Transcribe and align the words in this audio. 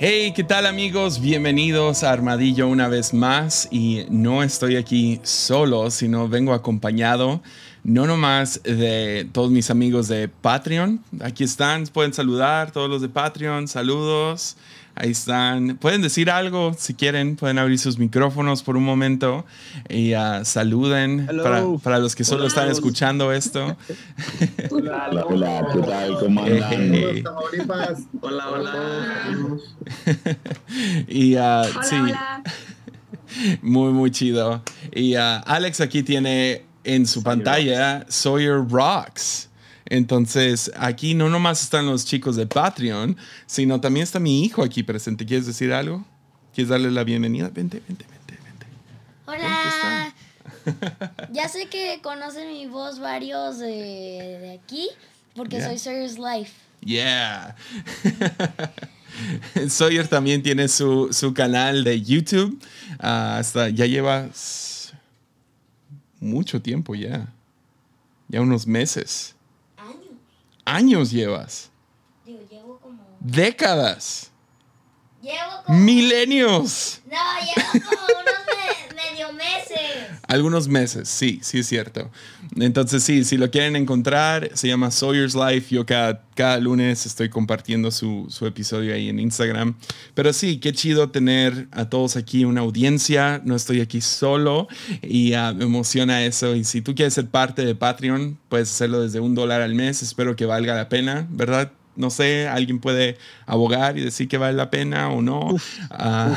Hey, 0.00 0.32
¿qué 0.32 0.44
tal 0.44 0.66
amigos? 0.66 1.20
Bienvenidos 1.20 2.04
a 2.04 2.12
Armadillo 2.12 2.68
una 2.68 2.86
vez 2.86 3.12
más 3.12 3.66
y 3.72 4.06
no 4.10 4.44
estoy 4.44 4.76
aquí 4.76 5.18
solo, 5.24 5.90
sino 5.90 6.28
vengo 6.28 6.54
acompañado 6.54 7.42
no 7.82 8.06
nomás 8.06 8.62
de 8.62 9.28
todos 9.32 9.50
mis 9.50 9.70
amigos 9.70 10.06
de 10.06 10.28
Patreon. 10.28 11.02
Aquí 11.20 11.42
están, 11.42 11.84
pueden 11.88 12.14
saludar 12.14 12.70
todos 12.70 12.88
los 12.88 13.02
de 13.02 13.08
Patreon, 13.08 13.66
saludos. 13.66 14.56
Ahí 14.94 15.10
están. 15.10 15.76
Pueden 15.76 16.02
decir 16.02 16.30
algo 16.30 16.74
si 16.76 16.94
quieren, 16.94 17.36
pueden 17.36 17.58
abrir 17.58 17.78
sus 17.78 17.98
micrófonos 17.98 18.62
por 18.62 18.76
un 18.76 18.84
momento 18.84 19.44
y 19.88 20.14
uh, 20.14 20.44
saluden 20.44 21.26
para, 21.42 21.64
para, 21.82 21.98
los 22.00 22.16
que 22.16 22.24
solo 22.24 22.40
hola. 22.40 22.48
están 22.48 22.68
escuchando 22.68 23.32
esto. 23.32 23.76
Hola, 24.70 25.24
hola, 25.26 25.68
¿qué 25.72 25.80
tal? 25.80 26.18
¿Cómo 26.18 26.42
andan? 26.42 26.94
Eh, 26.94 27.24
hola, 28.20 28.50
hola. 28.50 28.74
y 31.08 31.36
uh, 31.36 31.38
hola, 31.38 31.82
sí, 31.82 31.96
hola. 31.96 32.42
muy, 33.62 33.92
muy 33.92 34.10
chido. 34.10 34.62
Y 34.92 35.16
uh, 35.16 35.42
Alex 35.46 35.80
aquí 35.80 36.02
tiene 36.02 36.64
en 36.84 37.06
su 37.06 37.22
Sawyer 37.22 37.44
pantalla 37.44 38.06
Sawyer 38.08 38.64
Rocks. 38.68 39.48
Entonces, 39.90 40.70
aquí 40.76 41.14
no 41.14 41.28
nomás 41.30 41.62
están 41.62 41.86
los 41.86 42.04
chicos 42.04 42.36
de 42.36 42.46
Patreon, 42.46 43.16
sino 43.46 43.80
también 43.80 44.04
está 44.04 44.18
mi 44.20 44.44
hijo 44.44 44.62
aquí 44.62 44.82
presente. 44.82 45.24
¿Quieres 45.26 45.46
decir 45.46 45.72
algo? 45.72 46.04
¿Quieres 46.54 46.68
darle 46.68 46.90
la 46.90 47.04
bienvenida? 47.04 47.48
Vente, 47.48 47.82
vente, 47.86 48.04
vente, 48.10 48.38
vente. 48.44 48.66
Hola. 49.26 50.14
ya 51.32 51.48
sé 51.48 51.66
que 51.68 52.00
conocen 52.02 52.48
mi 52.48 52.66
voz 52.66 52.98
varios 52.98 53.58
de, 53.58 53.66
de 53.66 54.60
aquí 54.62 54.88
porque 55.34 55.56
Yeah. 55.56 55.68
soy 55.68 55.78
Sawyer's 55.78 56.18
Life. 56.18 56.52
Yeah. 56.80 57.56
Sawyer 59.68 60.06
también 60.06 60.42
tiene 60.42 60.68
su, 60.68 61.08
su 61.12 61.32
canal 61.34 61.82
de 61.84 62.00
YouTube. 62.02 62.60
Ah, 62.98 63.38
hasta 63.38 63.68
ya 63.68 63.86
lleva 63.86 64.26
s- 64.26 64.92
mucho 66.20 66.60
tiempo 66.60 66.94
ya. 66.94 67.26
Ya 68.28 68.40
unos 68.40 68.66
meses. 68.66 69.34
Años. 70.74 71.10
Llevas. 71.10 71.70
Digo, 72.24 72.40
llevo 72.50 72.78
como. 72.80 73.04
Décadas. 73.20 74.30
Llevo 75.22 75.62
como. 75.64 75.78
Milenios. 75.78 77.00
No, 77.06 77.16
llevo 77.40 77.86
como 77.86 78.02
unos 78.04 78.46
me- 78.46 78.94
medio 78.94 79.32
meses. 79.32 80.17
Algunos 80.28 80.68
meses, 80.68 81.08
sí, 81.08 81.40
sí 81.42 81.60
es 81.60 81.66
cierto. 81.66 82.10
Entonces 82.56 83.02
sí, 83.02 83.24
si 83.24 83.38
lo 83.38 83.50
quieren 83.50 83.76
encontrar, 83.76 84.50
se 84.52 84.68
llama 84.68 84.90
Sawyer's 84.90 85.34
Life. 85.34 85.74
Yo 85.74 85.86
cada, 85.86 86.22
cada 86.34 86.58
lunes 86.58 87.06
estoy 87.06 87.30
compartiendo 87.30 87.90
su, 87.90 88.26
su 88.28 88.44
episodio 88.44 88.92
ahí 88.92 89.08
en 89.08 89.20
Instagram. 89.20 89.76
Pero 90.12 90.34
sí, 90.34 90.58
qué 90.58 90.74
chido 90.74 91.08
tener 91.08 91.66
a 91.70 91.88
todos 91.88 92.16
aquí 92.16 92.44
una 92.44 92.60
audiencia. 92.60 93.40
No 93.46 93.56
estoy 93.56 93.80
aquí 93.80 94.02
solo 94.02 94.68
y 95.00 95.32
ah, 95.32 95.54
me 95.56 95.64
emociona 95.64 96.22
eso. 96.22 96.54
Y 96.54 96.64
si 96.64 96.82
tú 96.82 96.94
quieres 96.94 97.14
ser 97.14 97.28
parte 97.28 97.64
de 97.64 97.74
Patreon, 97.74 98.38
puedes 98.50 98.70
hacerlo 98.70 99.00
desde 99.00 99.20
un 99.20 99.34
dólar 99.34 99.62
al 99.62 99.74
mes. 99.74 100.02
Espero 100.02 100.36
que 100.36 100.44
valga 100.44 100.74
la 100.74 100.90
pena, 100.90 101.26
¿verdad? 101.30 101.72
No 101.96 102.10
sé, 102.10 102.48
alguien 102.48 102.80
puede 102.80 103.16
abogar 103.46 103.96
y 103.96 104.02
decir 104.02 104.28
que 104.28 104.36
vale 104.36 104.58
la 104.58 104.70
pena 104.70 105.08
o 105.08 105.22
no. 105.22 105.56
Ah, 105.90 106.36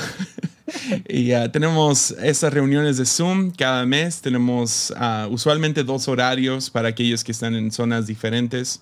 y 1.08 1.32
ah, 1.32 1.52
tenemos 1.52 2.12
esas 2.12 2.54
reuniones 2.54 2.98
de 2.98 3.06
Zoom 3.06 3.52
cada 3.52 3.86
mes. 3.86 4.22
Tenemos 4.22 4.94
ah, 4.98 5.28
usualmente 5.30 5.84
dos 5.84 6.08
horarios 6.08 6.70
para 6.70 6.90
aquellos 6.90 7.24
que 7.24 7.32
están 7.32 7.56
en 7.56 7.72
zonas 7.72 8.08
diferentes 8.08 8.82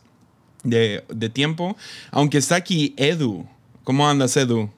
de, 0.63 1.03
de 1.09 1.29
tiempo. 1.29 1.75
Aunque 2.11 2.37
está 2.37 2.55
aquí 2.55 2.93
Edu. 2.97 3.47
¿Cómo 3.83 4.07
andas, 4.07 4.35
Edu? 4.37 4.69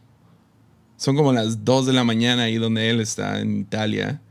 Son 0.97 1.15
como 1.15 1.33
las 1.33 1.65
2 1.65 1.87
de 1.87 1.93
la 1.93 2.03
mañana 2.03 2.43
ahí 2.43 2.57
donde 2.57 2.89
él 2.89 2.99
está 2.99 3.39
en 3.39 3.61
Italia. 3.61 4.21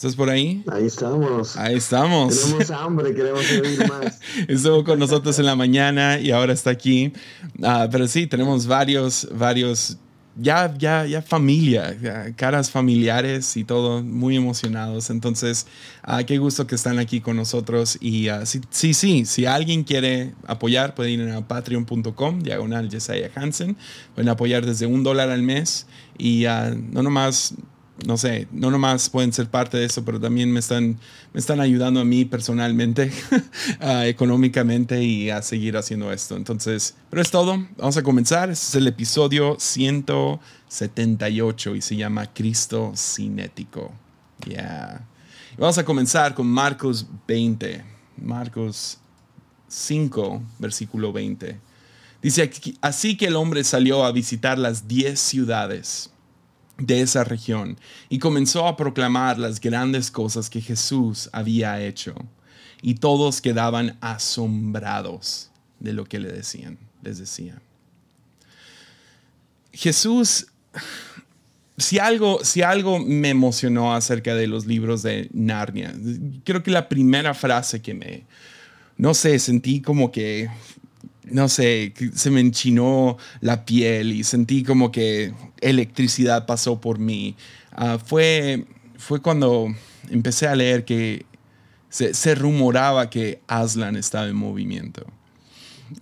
¿Estás 0.00 0.16
por 0.16 0.30
ahí? 0.30 0.64
Ahí 0.72 0.86
estamos. 0.86 1.58
Ahí 1.58 1.74
estamos. 1.74 2.40
Tenemos 2.40 2.70
hambre, 2.70 3.14
queremos 3.14 3.44
oír 3.50 3.86
más. 3.86 4.18
Estuvo 4.48 4.82
con 4.82 4.98
nosotros 4.98 5.38
en 5.38 5.44
la 5.44 5.56
mañana 5.56 6.18
y 6.18 6.30
ahora 6.30 6.54
está 6.54 6.70
aquí. 6.70 7.12
Ah, 7.62 7.86
pero 7.92 8.08
sí, 8.08 8.26
tenemos 8.26 8.66
varios, 8.66 9.28
varios, 9.30 9.98
ya, 10.40 10.74
ya, 10.76 11.06
ya 11.06 11.22
familia, 11.22 11.96
caras 12.36 12.70
familiares 12.70 13.56
y 13.56 13.64
todo, 13.64 14.02
muy 14.02 14.36
emocionados. 14.36 15.10
Entonces, 15.10 15.66
ah, 16.02 16.22
qué 16.24 16.38
gusto 16.38 16.66
que 16.66 16.74
están 16.74 16.98
aquí 16.98 17.20
con 17.20 17.36
nosotros. 17.36 17.98
Y 18.00 18.28
ah, 18.28 18.46
sí, 18.46 18.60
sí, 18.70 18.94
sí, 18.94 19.24
si 19.26 19.46
alguien 19.46 19.84
quiere 19.84 20.32
apoyar, 20.46 20.94
puede 20.94 21.10
ir 21.10 21.28
a 21.30 21.46
patreon.com, 21.46 22.40
diagonal 22.40 22.90
Jesiah 22.90 23.30
Hansen. 23.34 23.76
Pueden 24.14 24.28
apoyar 24.28 24.64
desde 24.64 24.86
un 24.86 25.02
dólar 25.02 25.30
al 25.30 25.42
mes 25.42 25.86
y 26.16 26.46
ah, 26.46 26.74
no 26.74 27.02
nomás 27.02 27.54
no 28.06 28.16
sé, 28.16 28.46
no 28.52 28.70
nomás 28.70 29.10
pueden 29.10 29.32
ser 29.32 29.48
parte 29.48 29.76
de 29.76 29.86
eso, 29.86 30.04
pero 30.04 30.20
también 30.20 30.52
me 30.52 30.60
están, 30.60 31.00
me 31.32 31.40
están 31.40 31.58
ayudando 31.60 31.98
a 32.00 32.04
mí 32.04 32.24
personalmente, 32.24 33.10
económicamente 34.04 35.02
y 35.02 35.30
a 35.30 35.42
seguir 35.42 35.76
haciendo 35.76 36.12
esto. 36.12 36.36
Entonces, 36.36 36.94
pero 37.08 37.22
es 37.22 37.30
todo. 37.30 37.66
Vamos 37.76 37.96
a 37.96 38.02
comenzar. 38.02 38.50
Este 38.50 38.66
es 38.66 38.74
el 38.74 38.86
episodio 38.86 39.56
178 39.58 41.76
y 41.76 41.82
se 41.82 41.96
llama 41.96 42.32
Cristo 42.32 42.92
Cinético. 42.96 43.92
Yeah. 44.46 45.06
Vamos 45.58 45.78
a 45.78 45.84
comenzar 45.84 46.34
con 46.34 46.46
Marcos 46.46 47.06
20. 47.26 47.84
Marcos 48.16 48.98
5, 49.68 50.42
versículo 50.58 51.12
20. 51.12 51.58
Dice 52.22 52.50
así 52.82 53.16
que 53.16 53.26
el 53.26 53.36
hombre 53.36 53.64
salió 53.64 54.04
a 54.04 54.12
visitar 54.12 54.58
las 54.58 54.86
10 54.88 55.18
ciudades 55.18 56.10
de 56.80 57.02
esa 57.02 57.24
región 57.24 57.78
y 58.08 58.18
comenzó 58.18 58.66
a 58.66 58.76
proclamar 58.76 59.38
las 59.38 59.60
grandes 59.60 60.10
cosas 60.10 60.50
que 60.50 60.60
Jesús 60.60 61.28
había 61.32 61.80
hecho. 61.80 62.14
Y 62.82 62.94
todos 62.94 63.40
quedaban 63.40 63.98
asombrados 64.00 65.50
de 65.78 65.92
lo 65.92 66.04
que 66.04 66.18
le 66.18 66.32
decían, 66.32 66.78
les 67.02 67.18
decía. 67.18 67.60
Jesús, 69.72 70.46
si 71.76 71.98
algo, 71.98 72.42
si 72.42 72.62
algo 72.62 72.98
me 72.98 73.30
emocionó 73.30 73.94
acerca 73.94 74.34
de 74.34 74.46
los 74.46 74.66
libros 74.66 75.02
de 75.02 75.28
Narnia, 75.32 75.94
creo 76.44 76.62
que 76.62 76.70
la 76.70 76.88
primera 76.88 77.34
frase 77.34 77.82
que 77.82 77.94
me, 77.94 78.24
no 78.96 79.14
sé, 79.14 79.38
sentí 79.38 79.80
como 79.80 80.10
que 80.10 80.48
no 81.30 81.48
sé, 81.48 81.92
se 82.14 82.30
me 82.30 82.40
enchinó 82.40 83.16
la 83.40 83.64
piel 83.64 84.12
y 84.12 84.24
sentí 84.24 84.62
como 84.62 84.90
que 84.90 85.32
electricidad 85.60 86.46
pasó 86.46 86.80
por 86.80 86.98
mí. 86.98 87.36
Ah, 87.72 87.98
fue, 88.04 88.66
fue 88.96 89.20
cuando 89.20 89.68
empecé 90.10 90.48
a 90.48 90.54
leer 90.54 90.84
que 90.84 91.24
se, 91.88 92.34
rumoraba 92.34 93.10
que 93.10 93.40
Aslan 93.46 93.96
estaba 93.96 94.26
en 94.28 94.36
movimiento. 94.36 95.06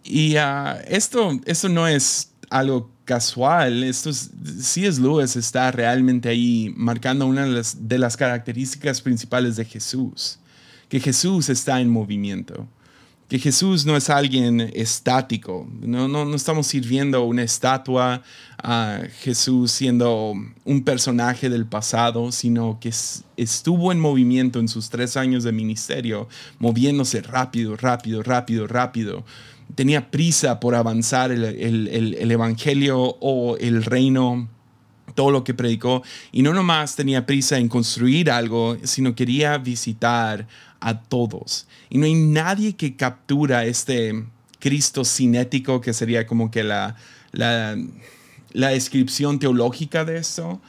Y 0.04 0.36
ah, 0.36 0.78
esto, 0.86 1.40
esto 1.46 1.68
no 1.68 1.86
es 1.86 2.32
algo 2.50 2.90
casual, 3.04 3.84
esto 3.84 4.10
es, 4.10 4.30
C.S. 4.60 5.00
Lewis 5.00 5.36
está 5.36 5.70
realmente 5.70 6.28
ahí 6.28 6.72
marcando 6.76 7.26
una 7.26 7.46
de 7.46 7.98
las 7.98 8.16
características 8.16 9.00
principales 9.00 9.56
de 9.56 9.64
Jesús, 9.64 10.38
que 10.88 11.00
Jesús 11.00 11.48
está 11.48 11.80
en 11.80 11.88
movimiento 11.88 12.68
que 13.28 13.38
Jesús 13.38 13.84
no 13.84 13.94
es 13.96 14.08
alguien 14.08 14.60
estático, 14.74 15.68
no, 15.82 16.08
no, 16.08 16.24
no 16.24 16.34
estamos 16.34 16.66
sirviendo 16.66 17.24
una 17.24 17.42
estatua 17.42 18.22
a 18.62 19.00
Jesús 19.20 19.70
siendo 19.70 20.32
un 20.64 20.82
personaje 20.84 21.50
del 21.50 21.66
pasado, 21.66 22.32
sino 22.32 22.78
que 22.80 22.88
es- 22.88 23.24
estuvo 23.36 23.92
en 23.92 24.00
movimiento 24.00 24.60
en 24.60 24.68
sus 24.68 24.88
tres 24.88 25.16
años 25.18 25.44
de 25.44 25.52
ministerio, 25.52 26.26
moviéndose 26.58 27.20
rápido, 27.20 27.76
rápido, 27.76 28.22
rápido, 28.22 28.66
rápido. 28.66 29.24
Tenía 29.74 30.10
prisa 30.10 30.58
por 30.58 30.74
avanzar 30.74 31.30
el, 31.30 31.44
el- 31.44 31.88
el- 31.88 32.14
el 32.14 32.30
evangelio 32.30 32.98
o 33.20 33.58
el 33.58 33.84
reino 33.84 34.48
todo 35.14 35.30
lo 35.32 35.42
que 35.42 35.52
predicó 35.52 36.02
y 36.32 36.42
no 36.42 36.54
nomás 36.54 36.94
tenía 36.94 37.26
prisa 37.26 37.58
en 37.58 37.68
construir 37.68 38.30
algo, 38.30 38.76
sino 38.84 39.14
quería 39.14 39.58
visitar 39.58 40.46
a 40.80 41.00
todos. 41.00 41.66
Y 41.90 41.98
no 41.98 42.06
hay 42.06 42.14
nadie 42.14 42.76
que 42.76 42.96
captura 42.96 43.64
este 43.64 44.24
Cristo 44.58 45.04
cinético, 45.04 45.80
que 45.80 45.92
sería 45.92 46.26
como 46.26 46.50
que 46.50 46.64
la, 46.64 46.96
la, 47.32 47.76
la 48.52 48.68
descripción 48.68 49.38
teológica 49.38 50.04
de 50.04 50.18
esto, 50.18 50.60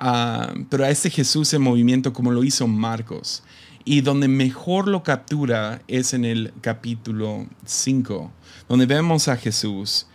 Ah, 0.00 0.54
pero 0.70 0.84
a 0.84 0.90
este 0.90 1.10
Jesús 1.10 1.52
en 1.54 1.62
movimiento 1.62 2.12
como 2.12 2.30
lo 2.30 2.44
hizo 2.44 2.68
Marcos. 2.68 3.42
Y 3.84 4.02
donde 4.02 4.28
mejor 4.28 4.86
lo 4.86 5.02
captura 5.02 5.82
es 5.88 6.12
en 6.12 6.24
el 6.24 6.52
capítulo 6.60 7.46
5, 7.64 8.30
donde 8.68 8.86
vemos 8.86 9.28
a 9.28 9.36
Jesús 9.36 10.06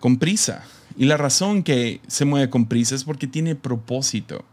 con 0.00 0.18
prisa. 0.18 0.64
Y 0.98 1.06
la 1.06 1.16
razón 1.16 1.62
que 1.62 2.00
se 2.08 2.24
mueve 2.24 2.50
con 2.50 2.66
prisa 2.66 2.94
es 2.94 3.04
porque 3.04 3.26
tiene 3.26 3.54
propósito. 3.54 4.44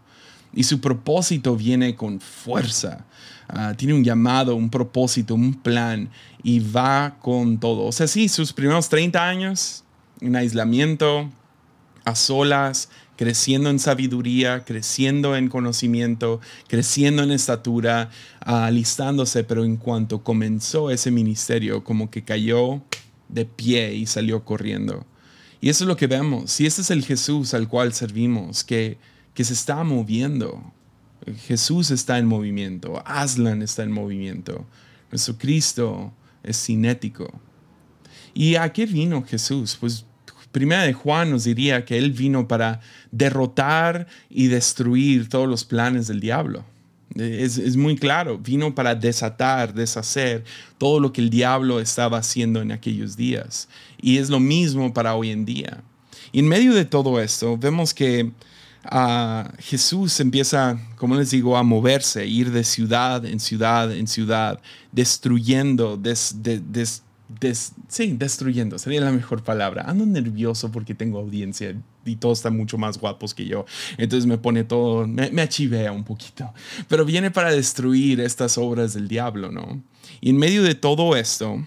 Y 0.53 0.63
su 0.63 0.81
propósito 0.81 1.55
viene 1.55 1.95
con 1.95 2.19
fuerza. 2.19 3.05
Ah, 3.47 3.73
tiene 3.75 3.93
un 3.93 4.03
llamado, 4.03 4.55
un 4.55 4.69
propósito, 4.69 5.35
un 5.35 5.53
plan. 5.53 6.09
Y 6.43 6.59
va 6.59 7.17
con 7.21 7.59
todo. 7.59 7.85
O 7.85 7.91
sea, 7.91 8.07
sí, 8.07 8.29
sus 8.29 8.53
primeros 8.53 8.89
30 8.89 9.27
años 9.27 9.83
en 10.21 10.35
aislamiento, 10.35 11.29
a 12.05 12.15
solas, 12.15 12.89
creciendo 13.15 13.69
en 13.69 13.79
sabiduría, 13.79 14.63
creciendo 14.63 15.35
en 15.35 15.49
conocimiento, 15.49 16.39
creciendo 16.67 17.23
en 17.23 17.31
estatura, 17.31 18.09
alistándose, 18.39 19.43
pero 19.43 19.65
en 19.65 19.75
cuanto 19.75 20.23
comenzó 20.23 20.89
ese 20.89 21.11
ministerio, 21.11 21.83
como 21.83 22.09
que 22.09 22.23
cayó 22.23 22.81
de 23.27 23.45
pie 23.45 23.93
y 23.93 24.05
salió 24.05 24.45
corriendo. 24.45 25.05
Y 25.61 25.69
eso 25.69 25.83
es 25.83 25.89
lo 25.89 25.97
que 25.97 26.07
vemos. 26.07 26.51
Si 26.51 26.65
ese 26.65 26.81
es 26.81 26.91
el 26.91 27.03
Jesús 27.03 27.53
al 27.53 27.67
cual 27.67 27.93
servimos, 27.93 28.63
que, 28.63 28.97
que 29.33 29.43
se 29.43 29.53
está 29.53 29.83
moviendo. 29.83 30.73
Jesús 31.47 31.91
está 31.91 32.17
en 32.17 32.25
movimiento, 32.25 33.01
Aslan 33.05 33.61
está 33.61 33.83
en 33.83 33.91
movimiento, 33.91 34.65
nuestro 35.11 35.37
Cristo 35.37 36.13
es 36.43 36.57
cinético. 36.63 37.29
¿Y 38.33 38.55
a 38.55 38.71
qué 38.71 38.85
vino 38.85 39.23
Jesús? 39.23 39.77
Pues 39.79 40.05
Primera 40.51 40.83
de 40.83 40.93
Juan 40.93 41.29
nos 41.29 41.43
diría 41.43 41.85
que 41.85 41.97
Él 41.97 42.11
vino 42.11 42.47
para 42.47 42.81
derrotar 43.11 44.07
y 44.29 44.47
destruir 44.47 45.29
todos 45.29 45.47
los 45.47 45.63
planes 45.63 46.07
del 46.07 46.19
diablo. 46.19 46.65
Es, 47.15 47.57
es, 47.57 47.75
muy 47.75 47.95
claro, 47.95 48.37
vino 48.37 48.73
para 48.73 48.95
desatar, 48.95 49.73
deshacer 49.73 50.43
todo 50.77 50.99
lo 50.99 51.11
que 51.11 51.21
el 51.21 51.29
diablo 51.29 51.79
estaba 51.79 52.17
haciendo 52.17 52.61
en 52.61 52.71
aquellos 52.71 53.15
días. 53.15 53.67
Y 54.01 54.17
es 54.17 54.29
lo 54.29 54.39
mismo 54.39 54.93
para 54.93 55.15
hoy 55.15 55.29
en 55.29 55.45
día. 55.45 55.83
Y 56.31 56.39
en 56.39 56.47
medio 56.47 56.73
de 56.73 56.85
todo 56.85 57.19
esto, 57.19 57.57
vemos 57.57 57.93
que 57.93 58.31
uh, 58.85 59.49
Jesús 59.59 60.19
empieza, 60.19 60.79
como 60.95 61.15
les 61.15 61.31
digo, 61.31 61.57
a 61.57 61.63
moverse, 61.63 62.25
ir 62.25 62.51
de 62.51 62.63
ciudad 62.63 63.25
en 63.25 63.39
ciudad 63.39 63.91
en 63.91 64.07
ciudad, 64.07 64.59
destruyendo, 64.91 65.97
des, 65.97 66.35
des, 66.41 67.03
sí, 67.87 68.15
destruyendo, 68.17 68.79
sería 68.79 69.01
la 69.01 69.11
mejor 69.11 69.43
palabra. 69.43 69.83
Ando 69.87 70.05
nervioso 70.05 70.71
porque 70.71 70.95
tengo 70.95 71.19
audiencia 71.19 71.75
y 72.05 72.15
todos 72.15 72.39
están 72.39 72.57
mucho 72.57 72.77
más 72.77 72.97
guapos 72.97 73.33
que 73.33 73.45
yo. 73.45 73.65
Entonces 73.97 74.25
me 74.25 74.37
pone 74.37 74.63
todo, 74.63 75.07
me, 75.07 75.29
me 75.31 75.41
achivea 75.41 75.91
un 75.91 76.03
poquito. 76.03 76.51
Pero 76.87 77.05
viene 77.05 77.31
para 77.31 77.51
destruir 77.51 78.19
estas 78.19 78.57
obras 78.57 78.93
del 78.93 79.07
diablo, 79.07 79.51
¿no? 79.51 79.81
Y 80.21 80.31
en 80.31 80.37
medio 80.37 80.63
de 80.63 80.75
todo 80.75 81.15
esto, 81.15 81.65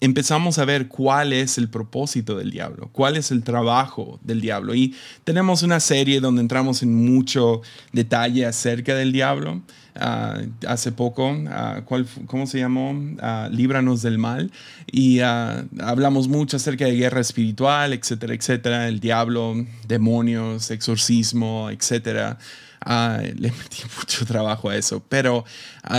empezamos 0.00 0.58
a 0.58 0.64
ver 0.64 0.88
cuál 0.88 1.32
es 1.32 1.58
el 1.58 1.68
propósito 1.68 2.36
del 2.36 2.50
diablo, 2.50 2.90
cuál 2.92 3.16
es 3.16 3.30
el 3.30 3.42
trabajo 3.42 4.18
del 4.22 4.40
diablo. 4.40 4.74
Y 4.74 4.94
tenemos 5.24 5.62
una 5.62 5.80
serie 5.80 6.20
donde 6.20 6.42
entramos 6.42 6.82
en 6.82 6.94
mucho 6.94 7.62
detalle 7.92 8.44
acerca 8.46 8.94
del 8.94 9.12
diablo. 9.12 9.62
Uh, 9.96 10.50
hace 10.66 10.90
poco, 10.90 11.30
uh, 11.30 11.84
¿cuál, 11.84 12.04
¿cómo 12.26 12.48
se 12.48 12.58
llamó? 12.58 12.90
Uh, 12.90 13.48
Líbranos 13.50 14.02
del 14.02 14.18
mal. 14.18 14.50
Y 14.90 15.20
hablamos 15.20 16.28
mucho 16.28 16.56
acerca 16.56 16.84
de 16.84 16.96
guerra 16.96 17.20
espiritual, 17.20 17.92
etcétera, 17.92 18.34
etcétera, 18.34 18.88
el 18.88 18.98
diablo, 18.98 19.54
demonios, 19.86 20.70
exorcismo, 20.70 21.70
etcétera. 21.70 22.38
le 22.86 23.52
metí 23.52 23.82
mucho 23.98 24.26
trabajo 24.26 24.68
a 24.68 24.76
eso, 24.76 25.02
pero 25.08 25.44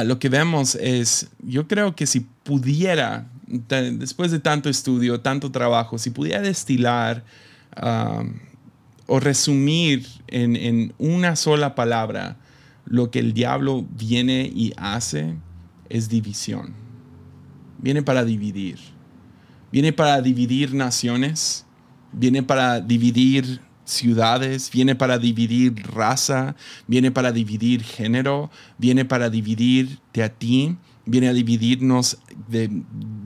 lo 0.03 0.19
que 0.19 0.29
vemos 0.29 0.75
es, 0.75 1.27
yo 1.41 1.67
creo 1.67 1.95
que 1.95 2.05
si 2.05 2.19
pudiera 2.19 3.25
después 3.47 4.31
de 4.31 4.39
tanto 4.39 4.69
estudio, 4.69 5.21
tanto 5.21 5.51
trabajo, 5.51 5.97
si 5.97 6.09
pudiera 6.09 6.41
destilar 6.41 7.23
o 9.07 9.19
resumir 9.19 10.07
en, 10.27 10.93
una 10.97 11.35
sola 11.35 11.75
palabra 11.75 12.37
lo 12.85 13.11
que 13.11 13.19
el 13.19 13.33
diablo 13.33 13.85
viene 13.89 14.51
y 14.53 14.73
hace, 14.77 15.35
es 15.89 16.09
división. 16.09 16.73
Viene 17.79 18.01
para 18.01 18.23
dividir. 18.23 18.79
Viene 19.71 19.91
para 19.91 20.21
dividir 20.21 20.73
naciones. 20.73 21.65
Viene 22.11 22.43
para 22.43 22.79
dividir 22.79 23.59
ciudades, 23.85 24.71
viene 24.71 24.95
para 24.95 25.17
dividir 25.17 25.75
raza, 25.93 26.55
viene 26.87 27.11
para 27.11 27.31
dividir 27.31 27.83
género, 27.83 28.49
viene 28.77 29.05
para 29.05 29.29
dividirte 29.29 30.23
a 30.23 30.29
ti, 30.29 30.77
viene 31.05 31.27
a 31.27 31.33
dividirnos, 31.33 32.17
de, 32.47 32.69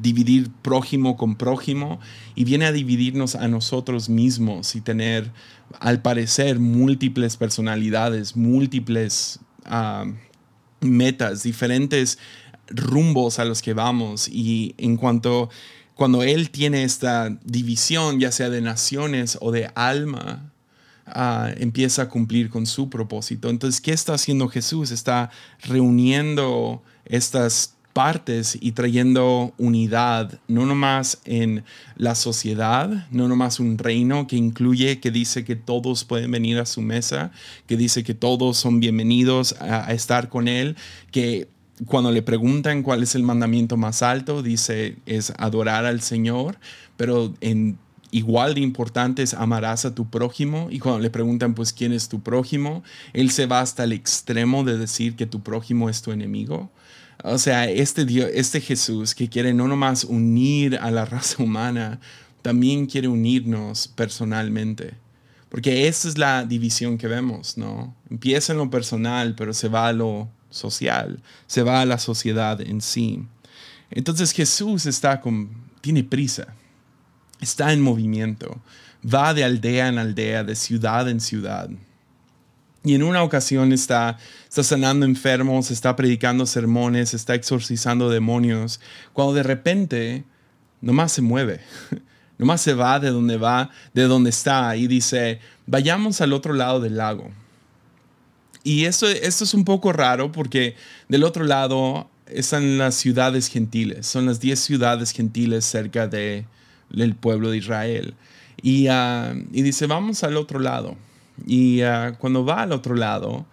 dividir 0.01 0.49
prójimo 0.61 1.17
con 1.17 1.35
prójimo 1.35 1.99
y 2.35 2.43
viene 2.43 2.65
a 2.65 2.71
dividirnos 2.71 3.35
a 3.35 3.47
nosotros 3.47 4.09
mismos 4.09 4.75
y 4.75 4.81
tener, 4.81 5.31
al 5.79 6.01
parecer, 6.01 6.59
múltiples 6.59 7.37
personalidades, 7.37 8.35
múltiples 8.35 9.39
ah, 9.65 10.05
metas, 10.81 11.43
diferentes 11.43 12.17
rumbos 12.67 13.39
a 13.39 13.45
los 13.45 13.61
que 13.61 13.73
vamos 13.73 14.27
y 14.27 14.75
en 14.77 14.97
cuanto 14.97 15.49
cuando 15.95 16.23
Él 16.23 16.49
tiene 16.49 16.83
esta 16.83 17.29
división, 17.43 18.21
ya 18.21 18.31
sea 18.31 18.49
de 18.49 18.61
naciones 18.61 19.37
o 19.41 19.51
de 19.51 19.69
alma, 19.75 20.53
ah, 21.05 21.51
empieza 21.57 22.03
a 22.03 22.09
cumplir 22.09 22.49
con 22.49 22.65
su 22.65 22.89
propósito. 22.89 23.49
Entonces, 23.49 23.81
¿qué 23.81 23.91
está 23.91 24.13
haciendo 24.13 24.47
Jesús? 24.47 24.91
Está 24.91 25.29
reuniendo 25.61 26.83
estas 27.09 27.75
partes 27.91 28.57
y 28.61 28.71
trayendo 28.71 29.53
unidad, 29.57 30.39
no 30.47 30.65
nomás 30.65 31.19
en 31.25 31.65
la 31.97 32.15
sociedad, 32.15 33.07
no 33.11 33.27
nomás 33.27 33.59
un 33.59 33.77
reino 33.77 34.27
que 34.27 34.37
incluye, 34.37 34.99
que 34.99 35.11
dice 35.11 35.43
que 35.43 35.55
todos 35.55 36.05
pueden 36.05 36.31
venir 36.31 36.59
a 36.59 36.65
su 36.65 36.81
mesa, 36.81 37.31
que 37.67 37.75
dice 37.75 38.03
que 38.03 38.13
todos 38.13 38.57
son 38.57 38.79
bienvenidos 38.79 39.55
a, 39.59 39.87
a 39.87 39.93
estar 39.93 40.29
con 40.29 40.47
Él, 40.47 40.77
que 41.11 41.49
cuando 41.85 42.11
le 42.11 42.21
preguntan 42.21 42.83
cuál 42.83 43.03
es 43.03 43.15
el 43.15 43.23
mandamiento 43.23 43.75
más 43.75 44.01
alto, 44.01 44.43
dice 44.43 44.97
es 45.05 45.33
adorar 45.37 45.85
al 45.85 46.01
Señor, 46.01 46.59
pero 46.95 47.33
en 47.41 47.77
igual 48.11 48.55
de 48.55 48.61
importante 48.61 49.23
es 49.23 49.33
amarás 49.33 49.85
a 49.85 49.95
tu 49.95 50.09
prójimo. 50.09 50.67
Y 50.71 50.79
cuando 50.79 50.99
le 50.99 51.09
preguntan, 51.09 51.53
pues, 51.53 51.73
¿quién 51.73 51.93
es 51.93 52.09
tu 52.09 52.21
prójimo? 52.21 52.83
Él 53.13 53.31
se 53.31 53.45
va 53.45 53.61
hasta 53.61 53.83
el 53.83 53.93
extremo 53.93 54.63
de 54.63 54.77
decir 54.77 55.15
que 55.15 55.25
tu 55.25 55.41
prójimo 55.41 55.89
es 55.89 56.01
tu 56.01 56.11
enemigo. 56.11 56.71
O 57.23 57.37
sea, 57.37 57.69
este, 57.69 58.05
Dios, 58.05 58.29
este 58.33 58.61
Jesús 58.61 59.13
que 59.13 59.29
quiere 59.29 59.53
no 59.53 59.67
nomás 59.67 60.05
unir 60.05 60.77
a 60.81 60.91
la 60.91 61.05
raza 61.05 61.43
humana, 61.43 61.99
también 62.41 62.85
quiere 62.85 63.07
unirnos 63.07 63.87
personalmente. 63.87 64.93
Porque 65.49 65.87
esa 65.87 66.07
es 66.07 66.17
la 66.17 66.45
división 66.45 66.97
que 66.97 67.07
vemos, 67.07 67.57
¿no? 67.57 67.95
Empieza 68.09 68.53
en 68.53 68.59
lo 68.59 68.69
personal, 68.69 69.35
pero 69.35 69.53
se 69.53 69.67
va 69.67 69.87
a 69.87 69.93
lo 69.93 70.29
social, 70.51 71.21
se 71.47 71.63
va 71.63 71.81
a 71.81 71.85
la 71.85 71.97
sociedad 71.97 72.61
en 72.61 72.81
sí. 72.81 73.23
Entonces 73.91 74.31
Jesús 74.31 74.85
está 74.85 75.21
con, 75.21 75.49
tiene 75.81 76.03
prisa, 76.03 76.53
está 77.41 77.73
en 77.73 77.81
movimiento, 77.81 78.59
va 79.03 79.33
de 79.33 79.43
aldea 79.43 79.87
en 79.87 79.97
aldea, 79.97 80.43
de 80.43 80.55
ciudad 80.55 81.09
en 81.09 81.19
ciudad. 81.19 81.69
Y 82.83 82.95
en 82.95 83.03
una 83.03 83.23
ocasión 83.23 83.73
está, 83.73 84.17
está 84.47 84.63
sanando 84.63 85.05
enfermos, 85.05 85.69
está 85.69 85.95
predicando 85.95 86.45
sermones, 86.45 87.13
está 87.13 87.35
exorcizando 87.35 88.09
demonios, 88.09 88.79
cuando 89.13 89.33
de 89.33 89.43
repente 89.43 90.23
nomás 90.81 91.11
se 91.11 91.21
mueve, 91.21 91.59
nomás 92.37 92.61
se 92.61 92.73
va 92.73 92.99
de 92.99 93.09
donde 93.09 93.37
va, 93.37 93.69
de 93.93 94.03
donde 94.03 94.29
está 94.29 94.75
y 94.77 94.87
dice, 94.87 95.39
vayamos 95.65 96.21
al 96.21 96.31
otro 96.31 96.53
lado 96.53 96.79
del 96.79 96.97
lago. 96.97 97.29
Y 98.63 98.85
esto, 98.85 99.07
esto 99.07 99.43
es 99.43 99.53
un 99.53 99.65
poco 99.65 99.93
raro 99.93 100.31
porque 100.31 100.75
del 101.07 101.23
otro 101.23 101.43
lado 101.45 102.09
están 102.27 102.77
las 102.77 102.95
ciudades 102.95 103.47
gentiles, 103.47 104.07
son 104.07 104.25
las 104.25 104.39
10 104.39 104.59
ciudades 104.59 105.11
gentiles 105.11 105.65
cerca 105.65 106.07
de, 106.07 106.45
del 106.89 107.15
pueblo 107.15 107.49
de 107.51 107.57
Israel. 107.57 108.15
Y, 108.61 108.87
ah, 108.87 109.33
y 109.51 109.61
dice, 109.61 109.87
vamos 109.87 110.23
al 110.23 110.37
otro 110.37 110.59
lado. 110.59 110.95
Y 111.45 111.81
ah, 111.81 112.15
cuando 112.19 112.45
va 112.45 112.63
al 112.63 112.71
otro 112.71 112.95
lado, 112.95 113.45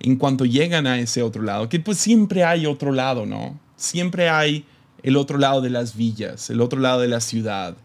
en 0.00 0.16
cuanto 0.16 0.44
llegan 0.44 0.86
a 0.86 0.98
ese 0.98 1.22
otro 1.22 1.42
lado, 1.42 1.68
que 1.68 1.80
pues 1.80 1.98
siempre 1.98 2.44
hay 2.44 2.66
otro 2.66 2.92
lado, 2.92 3.26
¿no? 3.26 3.58
Siempre 3.76 4.28
hay 4.28 4.64
el 5.02 5.16
otro 5.16 5.38
lado 5.38 5.60
de 5.60 5.70
las 5.70 5.96
villas, 5.96 6.50
el 6.50 6.60
otro 6.60 6.80
lado 6.80 7.00
de 7.00 7.08
la 7.08 7.20
ciudad, 7.20 7.76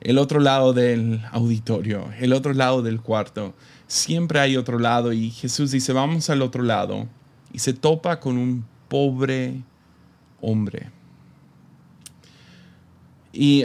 el 0.00 0.18
otro 0.18 0.40
lado 0.40 0.72
del 0.72 1.20
auditorio, 1.32 2.10
el 2.20 2.32
otro 2.32 2.52
lado 2.52 2.82
del 2.82 3.00
cuarto. 3.00 3.54
Siempre 3.86 4.40
hay 4.40 4.56
otro 4.56 4.78
lado 4.78 5.12
y 5.12 5.30
Jesús 5.30 5.70
dice, 5.70 5.92
vamos 5.92 6.30
al 6.30 6.42
otro 6.42 6.62
lado. 6.62 7.06
Y 7.52 7.58
se 7.58 7.72
topa 7.72 8.20
con 8.20 8.38
un 8.38 8.64
pobre 8.88 9.62
hombre. 10.40 10.90
Y 13.32 13.64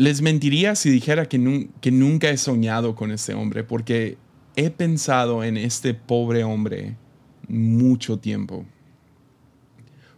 les 0.00 0.22
mentiría 0.22 0.76
si 0.76 0.88
dijera 0.88 1.28
que, 1.28 1.36
nunca 1.38 2.30
he 2.30 2.38
soñado 2.38 2.94
con 2.94 3.12
este 3.12 3.34
hombre, 3.34 3.64
porque 3.64 4.16
he 4.56 4.70
pensado 4.70 5.44
en 5.44 5.58
este 5.58 5.92
pobre 5.92 6.42
hombre 6.42 6.96
mucho 7.48 8.18
tiempo. 8.18 8.64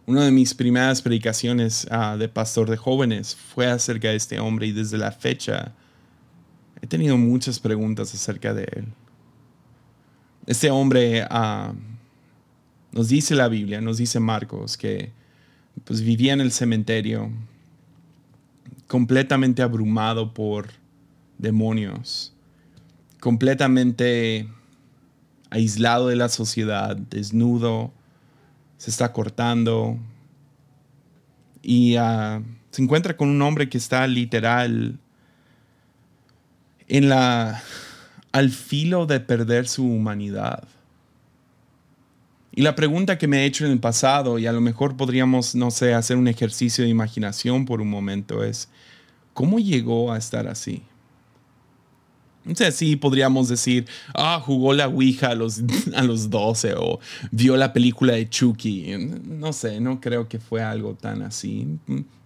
Una 0.05 0.23
de 0.23 0.31
mis 0.31 0.53
primeras 0.53 1.01
predicaciones 1.01 1.85
ah, 1.91 2.15
de 2.17 2.29
pastor 2.29 2.69
de 2.69 2.77
jóvenes 2.77 3.35
fue 3.35 3.67
acerca 3.67 4.07
de 4.07 4.15
este 4.15 4.39
hombre 4.39 4.67
y 4.67 4.71
desde 4.71 4.97
la 4.97 5.11
fecha 5.11 5.73
he 6.81 6.87
tenido 6.87 7.17
muchas 7.17 7.59
preguntas 7.59 8.13
acerca 8.13 8.53
de 8.53 8.63
él. 8.63 8.85
Este 10.47 10.71
hombre, 10.71 11.27
ah, 11.29 11.73
nos 12.93 13.09
dice 13.09 13.35
la 13.35 13.49
Biblia, 13.49 13.81
nos 13.81 13.97
dice 13.97 14.21
Marcos, 14.21 14.77
que 14.77 15.11
pues 15.83 16.01
vivía 16.01 16.31
en 16.31 16.39
el 16.39 16.53
cementerio, 16.53 17.29
completamente 18.93 19.63
abrumado 19.63 20.35
por 20.35 20.67
demonios, 21.39 22.31
completamente 23.19 24.47
aislado 25.49 26.09
de 26.09 26.15
la 26.15 26.29
sociedad, 26.29 26.95
desnudo, 26.95 27.91
se 28.77 28.91
está 28.91 29.11
cortando 29.11 29.97
y 31.63 31.95
ah, 31.95 32.43
se 32.69 32.83
encuentra 32.83 33.17
con 33.17 33.29
un 33.29 33.41
hombre 33.41 33.67
que 33.67 33.79
está 33.79 34.05
literal 34.05 34.99
en 36.87 37.09
la 37.09 37.63
al 38.31 38.51
filo 38.51 39.07
de 39.07 39.19
perder 39.19 39.67
su 39.67 39.87
humanidad. 39.87 40.67
Y 42.55 42.61
la 42.61 42.75
pregunta 42.75 43.17
que 43.17 43.27
me 43.27 43.41
he 43.41 43.45
hecho 43.45 43.65
en 43.65 43.71
el 43.71 43.79
pasado, 43.79 44.37
y 44.37 44.45
a 44.45 44.51
lo 44.51 44.61
mejor 44.61 44.95
podríamos, 44.95 45.55
no 45.55 45.71
sé, 45.71 45.95
hacer 45.95 46.17
un 46.17 46.27
ejercicio 46.27 46.83
de 46.83 46.89
imaginación 46.91 47.65
por 47.65 47.81
un 47.81 47.89
momento, 47.89 48.43
es, 48.43 48.69
¿cómo 49.33 49.57
llegó 49.57 50.11
a 50.11 50.19
estar 50.19 50.47
así? 50.47 50.83
No 52.45 52.53
sé, 52.53 52.71
sí 52.71 52.95
podríamos 52.95 53.47
decir, 53.47 53.87
ah, 54.13 54.39
jugó 54.43 54.73
la 54.73 54.87
Ouija 54.87 55.29
a 55.29 55.35
los, 55.35 55.63
a 55.95 56.03
los 56.03 56.29
12 56.29 56.75
o 56.77 56.99
vio 57.31 57.57
la 57.57 57.73
película 57.73 58.13
de 58.13 58.29
Chucky. 58.29 58.97
No 59.23 59.51
sé, 59.51 59.79
no 59.79 59.99
creo 59.99 60.27
que 60.27 60.39
fue 60.39 60.61
algo 60.61 60.93
tan 60.93 61.23
así. 61.23 61.79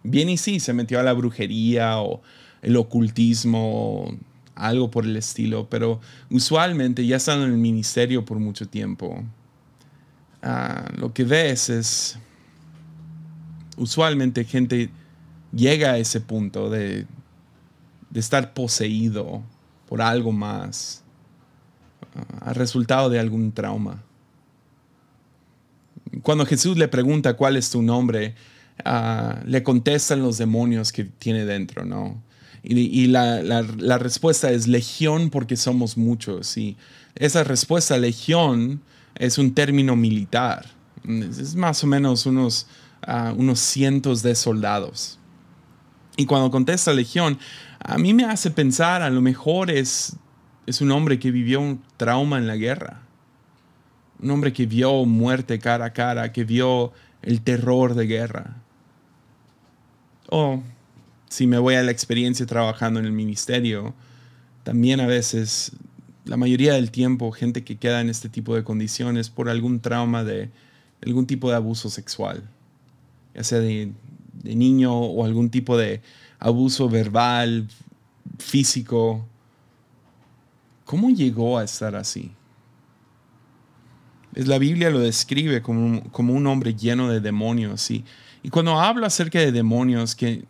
Bien 0.04 0.28
y 0.28 0.38
sí, 0.38 0.60
se 0.60 0.74
metió 0.74 1.00
a 1.00 1.04
la 1.04 1.14
brujería 1.14 2.00
o 2.02 2.22
el 2.62 2.76
ocultismo, 2.76 4.18
algo 4.56 4.92
por 4.92 5.06
el 5.06 5.16
estilo, 5.16 5.70
pero 5.70 6.02
usualmente 6.30 7.06
ya 7.06 7.16
estando 7.18 7.46
en 7.46 7.52
el 7.52 7.58
ministerio 7.58 8.26
por 8.26 8.40
mucho 8.40 8.68
tiempo, 8.68 9.24
Ah, 10.50 10.89
lo 10.96 11.13
que 11.13 11.25
ves 11.25 11.70
es, 11.70 12.18
usualmente 13.75 14.46
gente 14.46 14.89
llega 15.51 15.92
a 15.92 15.98
ese 15.98 16.22
punto 16.22 16.70
de, 16.70 17.06
estar 18.13 18.54
poseído 18.54 19.44
por 19.89 20.01
algo 20.01 20.32
más, 20.32 21.04
uh, 22.16 22.54
resultado 22.54 23.10
de 23.10 23.20
algún 23.20 23.51
trauma. 23.51 24.01
Cuando 26.22 26.46
Jesús 26.46 26.77
le 26.77 26.88
pregunta 26.88 27.34
cuál 27.36 27.58
es 27.58 27.70
tu 27.70 27.82
nombre, 27.82 28.34
ah, 28.86 29.42
le 29.46 29.63
contestan 29.63 30.22
los 30.22 30.38
demonios 30.38 30.94
que 30.94 31.04
tiene 31.04 31.44
dentro, 31.44 31.84
¿no? 31.84 32.24
Y, 32.63 33.08
la, 33.08 33.44
la, 33.44 33.98
respuesta 33.98 34.51
es 34.51 34.68
legión 34.68 35.30
porque 35.30 35.58
somos 35.58 35.98
muchos. 35.98 36.58
Y 36.58 36.77
esa 37.16 37.44
respuesta, 37.44 37.98
legión, 37.98 38.82
es 39.20 39.38
un 39.38 39.54
término 39.54 39.96
militar. 39.96 40.66
Es 41.06 41.56
más 41.56 41.84
o 41.84 41.88
menos 41.88 42.26
unos, 42.26 42.68
ah, 43.02 43.34
unos 43.36 43.60
cientos 43.60 44.22
de 44.22 44.36
soldados. 44.36 45.20
Y 46.18 46.26
cuando 46.26 46.50
contesta 46.52 46.94
Legión, 46.94 47.38
a 47.80 47.98
mí 47.98 48.14
me 48.14 48.26
hace 48.26 48.52
pensar, 48.52 49.02
a 49.02 49.10
lo 49.10 49.22
mejor 49.22 49.70
es, 49.70 50.16
es 50.66 50.82
un 50.82 50.92
hombre 50.92 51.20
que 51.20 51.32
vivió 51.32 51.62
un 51.62 51.82
trauma 51.96 52.38
en 52.38 52.48
la 52.48 52.56
guerra. 52.56 53.02
Un 54.22 54.32
hombre 54.32 54.52
que 54.52 54.66
vio 54.66 55.06
muerte 55.06 55.60
cara 55.60 55.86
a 55.86 55.94
cara, 55.94 56.32
que 56.32 56.44
vio 56.44 56.92
el 57.22 57.42
terror 57.42 57.94
de 57.94 58.08
guerra. 58.08 58.58
O 60.30 60.62
si 61.30 61.46
me 61.46 61.60
voy 61.60 61.76
a 61.76 61.84
la 61.84 61.92
experiencia 61.92 62.46
trabajando 62.46 63.00
en 63.00 63.06
el 63.06 63.12
ministerio, 63.12 63.94
también 64.64 65.00
a 65.00 65.08
veces 65.08 65.72
la 66.28 66.38
mayoría 66.38 66.74
del 66.74 66.92
tiempo 66.92 67.32
gente 67.32 67.64
que 67.64 67.78
queda 67.78 68.02
en 68.02 68.10
este 68.10 68.30
tipo 68.30 68.56
de 68.56 68.64
condiciones 68.64 69.30
por 69.30 69.50
algún 69.50 69.80
trauma 69.80 70.24
de 70.24 70.50
algún 71.06 71.26
tipo 71.26 71.50
de 71.50 71.56
abuso 71.56 71.90
sexual, 71.90 72.44
ya 73.34 73.44
sea 73.44 73.60
de, 73.60 73.92
niño 74.44 74.94
o 74.94 75.26
algún 75.26 75.50
tipo 75.50 75.78
de 75.78 76.02
abuso 76.40 76.90
verbal, 76.90 77.68
físico. 78.40 79.26
¿Cómo 80.86 81.10
llegó 81.10 81.58
a 81.58 81.64
estar 81.64 81.96
así? 81.96 82.32
La 84.34 84.58
Biblia 84.58 84.90
lo 84.90 85.00
describe 85.00 85.62
como 85.62 85.86
un, 85.86 86.00
como 86.02 86.34
un 86.34 86.46
hombre 86.48 86.76
lleno 86.76 87.10
de 87.10 87.20
demonios. 87.20 87.90
Y, 87.90 88.06
y 88.44 88.50
cuando 88.50 88.80
hablo 88.80 89.06
acerca 89.06 89.40
de 89.40 89.52
demonios, 89.52 90.16
que, 90.16 90.46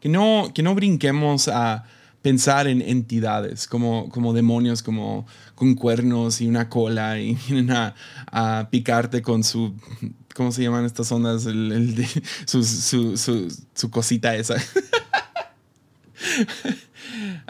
que, 0.00 0.08
no, 0.08 0.50
que 0.54 0.62
no 0.62 0.74
brinquemos 0.74 1.48
a, 1.48 1.84
pensar 2.22 2.66
en 2.66 2.82
entidades 2.82 3.66
como, 3.66 4.08
como 4.10 4.32
demonios, 4.32 4.82
como 4.82 5.26
con 5.54 5.74
cuernos 5.74 6.40
y 6.40 6.48
una 6.48 6.68
cola 6.68 7.18
y 7.18 7.34
vienen 7.48 7.70
a, 7.70 8.68
picarte 8.70 9.22
con 9.22 9.44
su, 9.44 9.74
¿cómo 10.34 10.52
se 10.52 10.62
llaman 10.62 10.84
estas 10.84 11.10
ondas? 11.12 11.42
su, 12.46 13.90
cosita 13.90 14.34
esa. 14.34 14.56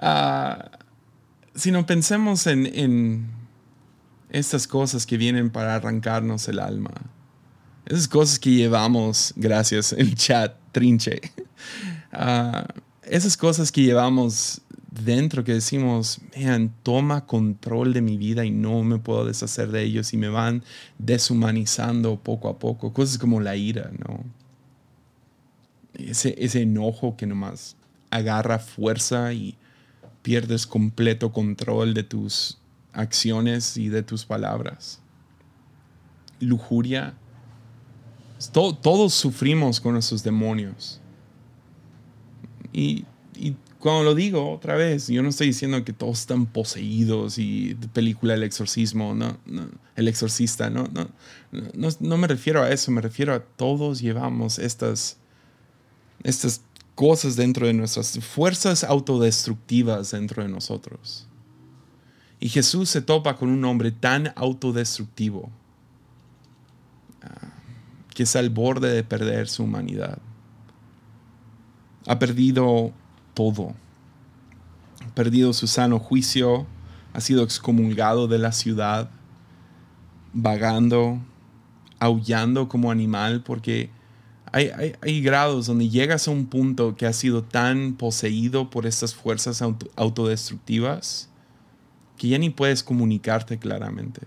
Ah, 0.01 0.71
sino 1.55 1.85
pensemos 1.85 2.47
en, 2.47 2.67
en 2.67 3.27
estas 4.31 4.69
cosas 4.69 5.07
que 5.07 5.17
vienen 5.17 5.51
para 5.51 5.75
arrancarnos 5.75 6.47
el 6.49 6.61
alma. 6.61 6.93
Esas 7.87 8.07
cosas 8.07 8.39
que 8.39 8.51
llevamos, 8.51 9.33
gracias, 9.35 9.93
el 9.93 10.15
chat, 10.15 10.55
trinche. 10.73 11.21
Uh, 12.13 12.63
esas 13.11 13.37
cosas 13.37 13.73
que 13.73 13.83
llevamos 13.83 14.63
dentro 14.91 15.45
que 15.45 15.55
decimos, 15.55 16.21
vean, 16.35 16.75
toma 16.83 17.27
control 17.27 17.93
de 17.93 18.01
mi 18.01 18.17
vida 18.17 18.45
y 18.45 18.51
no 18.51 18.83
me 18.83 18.99
puedo 18.99 19.25
deshacer 19.25 19.71
de 19.71 19.83
ellos 19.83 20.13
y 20.13 20.17
me 20.17 20.29
van 20.29 20.63
deshumanizando 20.99 22.17
poco 22.21 22.49
a 22.49 22.59
poco. 22.59 22.93
Cosas 22.93 23.19
como 23.19 23.41
la 23.41 23.57
ira, 23.57 23.91
¿no? 23.99 24.25
Ese, 25.95 26.35
ese 26.39 26.63
enojo 26.63 27.17
que 27.17 27.27
nomás 27.27 27.77
agarra 28.11 28.59
fuerza 28.59 29.33
y 29.33 29.57
pierdes 30.23 30.67
completo 30.67 31.33
control 31.33 31.95
de 31.95 32.03
tus 32.03 32.59
acciones 32.93 33.77
y 33.77 33.89
de 33.89 34.03
tus 34.03 34.25
palabras. 34.25 35.01
Lujuria. 36.41 37.15
todos 38.53 39.15
sufrimos 39.15 39.81
con 39.81 39.97
esos 39.97 40.23
demonios. 40.23 41.01
Y, 42.79 43.05
cuando 43.81 44.03
lo 44.03 44.15
digo 44.17 44.53
otra 44.53 44.75
vez, 44.75 45.07
yo 45.07 45.23
no 45.23 45.29
estoy 45.29 45.49
diciendo 45.49 45.85
que 45.85 45.93
todos 45.93 46.21
están 46.21 46.47
poseídos 46.47 47.39
y 47.39 47.77
película 47.93 48.35
El 48.35 48.43
Exorcismo, 48.43 49.15
no, 49.15 49.39
El 49.95 50.09
Exorcista, 50.09 50.69
no, 50.69 50.89
no, 50.93 51.09
no, 51.53 51.89
no, 52.01 52.17
me 52.17 52.27
refiero 52.27 52.63
a 52.63 52.71
eso, 52.71 52.91
me 52.91 53.01
refiero 53.01 53.33
a 53.33 53.41
todos 53.41 54.01
llevamos 54.01 54.59
estas, 54.59 55.19
estas 56.25 56.63
cosas 56.97 57.37
dentro 57.37 57.69
de 57.69 57.73
nuestras 57.73 58.19
fuerzas 58.19 58.83
autodestructivas 58.83 60.11
dentro 60.11 60.43
de 60.43 60.49
nosotros. 60.49 61.29
Y 62.41 62.49
Jesús 62.49 62.89
se 62.89 63.01
topa 63.01 63.37
con 63.37 63.49
un 63.49 63.65
hombre 63.65 63.93
tan 63.93 64.33
autodestructivo 64.35 65.51
ah, 67.23 67.53
que 68.13 68.25
es 68.25 68.35
al 68.35 68.51
borde 68.51 68.93
de 68.93 69.05
perder 69.05 69.49
su 69.49 69.63
humanidad 69.63 70.19
ha 72.09 72.19
perdido 72.19 72.93
todo. 73.35 73.75
Ha 75.07 75.15
perdido 75.15 75.53
su 75.53 75.67
sano 75.67 75.99
juicio, 75.99 76.67
ha 77.13 77.21
sido 77.21 77.45
excomulgado 77.45 78.27
de 78.27 78.39
la 78.39 78.51
ciudad, 78.53 79.11
vagando, 80.33 81.21
aullando 82.01 82.69
como 82.69 82.91
animal, 82.91 83.43
porque 83.43 83.91
hay, 84.51 84.71
hay, 85.03 85.21
grados 85.21 85.67
donde 85.67 85.91
llegas 85.91 86.27
a 86.27 86.31
un 86.31 86.47
punto 86.47 86.97
que 86.97 87.07
has 87.07 87.17
sido 87.17 87.45
tan 87.45 87.93
poseído 87.95 88.71
por 88.71 88.87
estas 88.87 89.15
fuerzas 89.15 89.63
autodestructivas 89.95 91.29
que 92.17 92.29
ya 92.29 92.39
ni 92.39 92.49
puedes 92.49 92.83
comunicarte 92.83 93.59
claramente. 93.59 94.23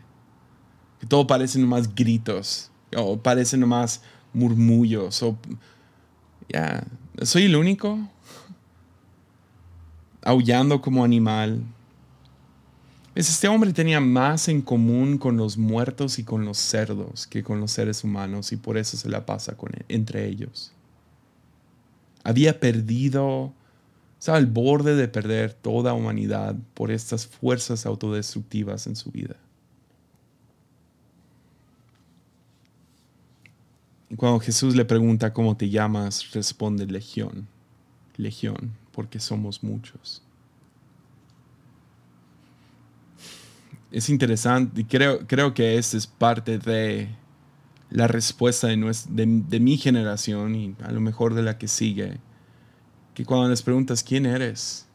Que 0.99 1.07
todo 1.07 1.25
parece 1.25 1.57
nomás 1.57 1.95
gritos, 1.95 2.69
o 2.95 3.17
parece 3.17 3.57
nomás 3.57 4.03
murmullos, 4.33 5.23
o 5.23 5.35
ya, 6.47 6.85
¿Soy 7.19 7.43
el 7.43 7.55
único? 7.55 7.99
Aullando 10.23 10.81
como 10.81 11.03
animal. 11.03 11.61
Este 13.13 13.49
hombre 13.49 13.73
tenía 13.73 13.99
más 13.99 14.47
en 14.47 14.61
común 14.61 15.17
con 15.17 15.35
los 15.35 15.57
muertos 15.57 16.17
y 16.19 16.23
con 16.23 16.45
los 16.45 16.57
cerdos 16.57 17.27
que 17.27 17.43
con 17.43 17.59
los 17.59 17.71
seres 17.71 18.05
humanos 18.05 18.53
y 18.53 18.55
por 18.55 18.77
eso 18.77 18.95
se 18.95 19.09
la 19.09 19.25
pasa 19.25 19.57
con 19.57 19.71
entre 19.89 20.25
ellos. 20.27 20.71
Había 22.23 22.59
perdido, 22.61 23.51
estaba 24.17 24.37
al 24.37 24.45
borde 24.45 24.95
de 24.95 25.09
perder 25.09 25.53
toda 25.53 25.93
humanidad 25.93 26.55
por 26.73 26.91
estas 26.91 27.27
fuerzas 27.27 27.85
autodestructivas 27.85 28.87
en 28.87 28.95
su 28.95 29.11
vida. 29.11 29.35
Cuando 34.17 34.39
Jesús 34.39 34.75
le 34.75 34.85
pregunta 34.85 35.33
cómo 35.33 35.55
te 35.55 35.69
llamas, 35.69 36.31
responde 36.31 36.85
Legión. 36.85 37.47
Legión, 38.17 38.71
porque 38.91 39.19
somos 39.19 39.63
muchos. 39.63 40.21
Es 43.91 44.09
interesante 44.09 44.81
y 44.81 44.83
creo, 44.85 45.25
creo 45.27 45.53
que 45.53 45.77
esta 45.77 45.97
es 45.97 46.07
parte 46.07 46.57
de 46.57 47.09
la 47.89 48.07
respuesta 48.07 48.67
de, 48.67 48.95
de, 49.09 49.59
mi 49.59 49.77
generación 49.77 50.55
y 50.55 50.75
a 50.81 50.91
lo 50.91 51.01
mejor 51.01 51.33
de 51.33 51.43
la 51.43 51.57
que 51.57 51.67
sigue. 51.67 52.19
que 53.13 53.25
cuando 53.25 53.49
les 53.49 53.61
preguntas 53.61 54.01
quién 54.01 54.25
eres, 54.25 54.87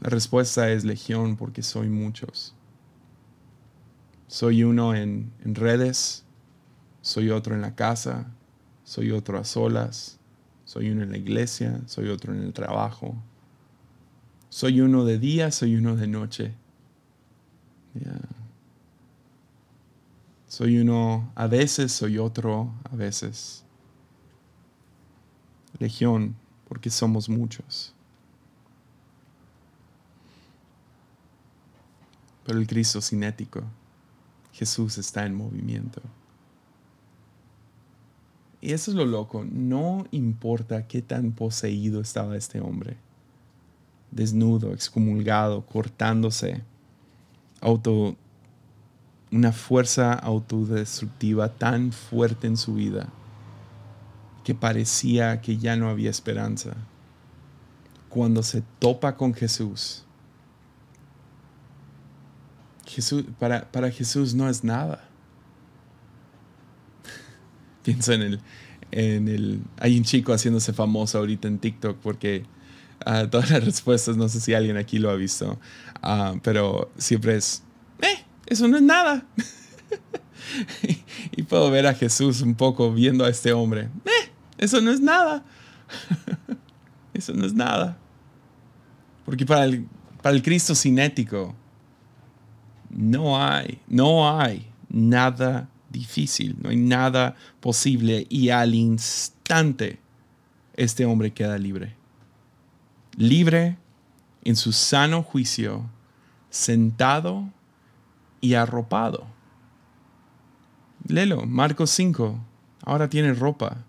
la 0.00 0.08
respuesta 0.08 0.70
es 0.70 0.84
legión 0.84 1.36
porque 1.36 1.62
soy 1.62 1.90
muchos. 1.90 2.54
Soy 4.26 4.64
uno 4.64 4.94
en, 4.94 5.30
en 5.44 5.54
redes, 5.54 6.24
soy 7.02 7.30
otro 7.30 7.54
en 7.54 7.62
la 7.62 7.74
casa, 7.74 8.26
soy 8.84 9.10
otro 9.12 9.38
a 9.38 9.44
solas, 9.44 10.18
soy 10.64 10.90
uno 10.90 11.02
en 11.02 11.10
la 11.10 11.18
iglesia, 11.18 11.80
soy 11.86 12.08
otro 12.08 12.34
en 12.34 12.42
el 12.42 12.52
trabajo, 12.52 13.14
soy 14.48 14.80
uno 14.80 15.04
de 15.04 15.18
día, 15.18 15.50
soy 15.52 15.76
uno 15.76 15.96
de 15.96 16.06
noche. 16.06 16.54
Soy 20.48 20.78
uno 20.78 21.30
a 21.36 21.46
veces, 21.46 21.92
soy 21.92 22.18
otro 22.18 22.72
a 22.90 22.96
veces. 22.96 23.64
Legión, 25.78 26.34
porque 26.68 26.90
somos 26.90 27.28
muchos. 27.28 27.94
Pero 32.44 32.58
el 32.58 32.66
Cristo 32.66 33.00
cinético, 33.00 33.62
Jesús 34.52 34.98
está 34.98 35.24
en 35.24 35.36
movimiento. 35.36 36.02
Y 38.60 38.72
eso 38.72 38.90
es 38.90 38.96
lo 38.96 39.06
loco, 39.06 39.44
no 39.50 40.06
importa 40.10 40.86
qué 40.86 41.00
tan 41.00 41.32
poseído 41.32 42.00
estaba 42.00 42.36
este 42.36 42.60
hombre, 42.60 42.98
desnudo, 44.10 44.72
excomulgado, 44.72 45.64
cortándose, 45.64 46.62
auto, 47.62 48.16
una 49.32 49.52
fuerza 49.52 50.12
autodestructiva 50.12 51.48
tan 51.48 51.92
fuerte 51.92 52.48
en 52.48 52.56
su 52.56 52.74
vida 52.74 53.08
que 54.44 54.54
parecía 54.54 55.40
que 55.40 55.56
ya 55.56 55.76
no 55.76 55.88
había 55.88 56.10
esperanza. 56.10 56.74
Cuando 58.08 58.42
se 58.42 58.62
topa 58.78 59.16
con 59.16 59.32
Jesús, 59.32 60.04
Jesús 62.84 63.24
para, 63.38 63.70
para 63.70 63.90
Jesús 63.90 64.34
no 64.34 64.48
es 64.48 64.64
nada. 64.64 65.09
Pienso 67.84 68.12
en 68.12 68.22
el, 68.22 68.40
en 68.90 69.28
el... 69.28 69.60
Hay 69.78 69.96
un 69.96 70.04
chico 70.04 70.32
haciéndose 70.32 70.72
famoso 70.72 71.18
ahorita 71.18 71.48
en 71.48 71.58
TikTok 71.58 71.96
porque 71.98 72.44
uh, 73.06 73.26
todas 73.28 73.50
las 73.50 73.64
respuestas, 73.64 74.16
no 74.16 74.28
sé 74.28 74.40
si 74.40 74.54
alguien 74.54 74.76
aquí 74.76 74.98
lo 74.98 75.10
ha 75.10 75.14
visto, 75.14 75.58
uh, 76.02 76.38
pero 76.42 76.90
siempre 76.96 77.36
es, 77.36 77.62
eh, 78.02 78.24
eso 78.46 78.68
no 78.68 78.76
es 78.76 78.82
nada. 78.82 79.26
y, 81.36 81.42
puedo 81.42 81.70
ver 81.70 81.86
a 81.86 81.94
Jesús 81.94 82.42
un 82.42 82.54
poco 82.54 82.92
viendo 82.92 83.24
a 83.24 83.30
este 83.30 83.52
hombre, 83.52 83.88
eh, 84.04 84.30
eso 84.58 84.80
no 84.80 84.90
es 84.90 85.00
nada. 85.00 85.44
eso 87.14 87.32
no 87.32 87.46
es 87.46 87.54
nada. 87.54 87.96
Porque 89.24 89.46
para 89.46 89.64
el, 89.64 89.86
para 90.22 90.34
el 90.34 90.42
Cristo 90.42 90.74
cinético 90.74 91.54
no 92.90 93.42
hay, 93.42 93.80
no 93.88 94.38
hay 94.38 94.66
nada 94.88 95.69
difícil, 95.90 96.56
no 96.62 96.70
hay 96.70 96.76
nada 96.76 97.36
posible 97.60 98.26
y 98.28 98.50
al 98.50 98.74
instante 98.74 99.98
este 100.74 101.04
hombre 101.04 101.32
queda 101.32 101.58
libre. 101.58 101.94
Libre 103.16 103.76
en 104.44 104.56
su 104.56 104.72
sano 104.72 105.22
juicio, 105.22 105.84
sentado 106.48 107.50
y 108.40 108.54
arropado. 108.54 109.26
Lelo, 111.06 111.44
Marcos 111.46 111.90
5, 111.90 112.38
ahora 112.84 113.08
tiene 113.10 113.34
ropa. 113.34 113.84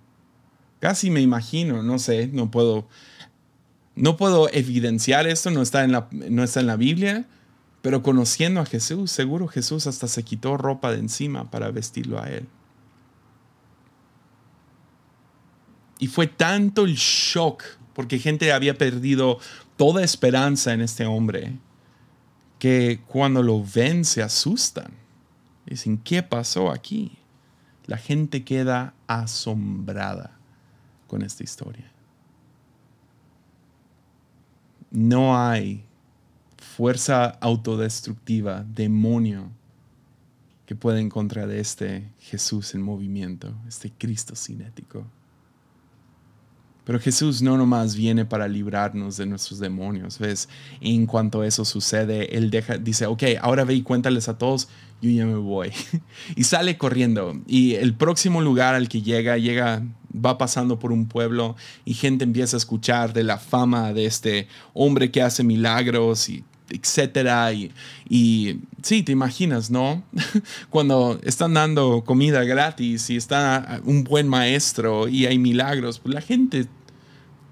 Casi 0.80 1.10
me 1.12 1.22
imagino, 1.22 1.84
no 1.84 2.00
sé, 2.00 2.28
no 2.28 2.50
puedo, 2.50 2.88
no 3.96 4.18
puedo 4.18 4.50
evidenciar 4.52 5.28
esto, 5.28 5.52
no 5.52 5.62
está 5.62 5.84
en 5.84 5.92
la, 5.92 6.08
no 6.12 6.44
está 6.44 6.60
en 6.60 6.68
la 6.68 6.76
Biblia, 6.76 7.26
pero 7.82 8.04
conociendo 8.04 8.62
a 8.62 8.66
Jesús, 8.66 9.12
seguro 9.12 9.48
Jesús 9.48 9.88
hasta 9.88 10.08
se 10.08 10.24
quitó 10.24 10.58
ropa 10.58 10.92
de 10.92 11.00
encima 11.00 11.50
para 11.50 11.72
vestirlo 11.72 12.22
a 12.22 12.30
él. 12.30 12.48
Y 15.98 16.08
fue 16.08 16.28
tanto 16.28 16.86
el 16.86 16.96
shock, 16.96 17.64
porque 17.94 18.20
gente 18.20 18.52
había 18.52 18.78
perdido 18.78 19.40
toda 19.78 20.04
esperanza 20.04 20.74
en 20.74 20.82
este 20.82 21.06
hombre, 21.06 21.58
que 22.60 23.02
cuando 23.08 23.42
lo 23.42 23.64
ven 23.64 24.06
se 24.06 24.22
asustan. 24.22 24.94
Dicen, 25.66 25.98
¿qué 25.98 26.22
pasó 26.22 26.70
aquí? 26.72 27.18
La 27.86 27.98
gente 27.98 28.44
queda 28.44 28.94
asombrada 29.08 30.38
con 31.08 31.24
esta 31.24 31.44
historia. 31.44 31.92
No 34.92 35.38
hay 35.38 35.86
fuerza 36.62 37.26
autodestructiva, 37.42 38.64
demonio, 38.64 39.50
que 40.66 40.76
puede 40.76 41.02
encontrar 41.02 41.48
de 41.48 41.60
este 41.60 42.08
Jesús 42.20 42.74
en 42.76 42.82
movimiento, 42.82 43.54
este 43.68 43.92
Cristo 43.92 44.36
cinético. 44.36 45.06
Pero 46.86 47.00
Jesús 47.00 47.42
no 47.42 47.58
nomás 47.58 47.96
viene 47.96 48.26
para 48.26 48.48
librarnos 48.48 49.18
de 49.18 49.26
nuestros 49.26 49.60
demonios, 49.60 50.18
¿ves? 50.18 50.50
En 50.80 51.06
cuanto 51.06 51.44
eso 51.44 51.64
sucede, 51.64 52.38
Él 52.38 52.50
deja, 52.50 52.78
dice, 52.78 53.06
ok, 53.06 53.24
ahora 53.42 53.66
ve 53.66 53.76
y 53.76 53.82
cuéntales 53.84 54.30
a 54.30 54.38
todos, 54.38 54.68
yo 55.02 55.12
ya 55.12 55.26
me 55.26 55.36
voy. 55.36 55.72
y 56.36 56.44
sale 56.44 56.78
corriendo. 56.78 57.40
Y 57.48 57.76
el 57.76 57.94
próximo 57.94 58.42
lugar 58.42 58.74
al 58.74 58.90
que 58.90 59.02
llega, 59.02 59.38
llega, 59.38 59.84
va 60.14 60.38
pasando 60.38 60.80
por 60.80 60.92
un 60.92 61.06
pueblo 61.08 61.56
y 61.86 61.94
gente 61.94 62.24
empieza 62.24 62.56
a 62.56 62.60
escuchar 62.60 63.14
de 63.14 63.24
la 63.24 63.38
fama 63.38 63.94
de 63.94 64.06
este 64.06 64.48
hombre 64.74 65.12
que 65.12 65.22
hace 65.22 65.44
milagros 65.44 66.30
y 66.30 66.44
etcétera. 66.70 67.52
Y, 67.54 67.72
y 68.10 68.60
sí, 68.82 69.04
te 69.04 69.12
imaginas, 69.12 69.70
¿no? 69.70 70.04
Cuando 70.70 71.20
están 71.24 71.54
dando 71.54 72.04
comida 72.06 72.44
gratis 72.44 73.10
y 73.10 73.18
está 73.18 73.82
un 73.86 74.04
buen 74.04 74.28
maestro 74.28 75.08
y 75.08 75.26
hay 75.26 75.38
milagros, 75.38 76.00
pues 76.00 76.16
la 76.16 76.22
gente 76.22 76.68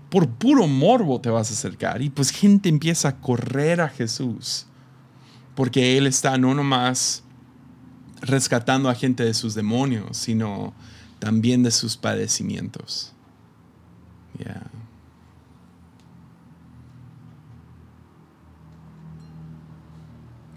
por 0.10 0.28
puro 0.28 0.68
morbo 0.68 1.22
te 1.22 1.30
vas 1.30 1.52
a 1.52 1.54
acercar. 1.54 2.02
Y 2.02 2.10
pues 2.10 2.32
gente 2.32 2.70
empieza 2.70 3.10
a 3.10 3.16
correr 3.18 3.82
a 3.82 3.90
Jesús. 3.90 4.66
Porque 5.56 5.98
Él 5.98 6.08
está 6.08 6.38
no 6.38 6.54
nomás 6.54 7.24
rescatando 8.22 8.90
a 8.90 8.96
gente 8.96 9.24
de 9.24 9.34
sus 9.34 9.56
demonios, 9.56 10.18
sino 10.18 10.74
también 11.20 11.64
de 11.64 11.72
sus 11.72 11.98
padecimientos. 11.98 13.14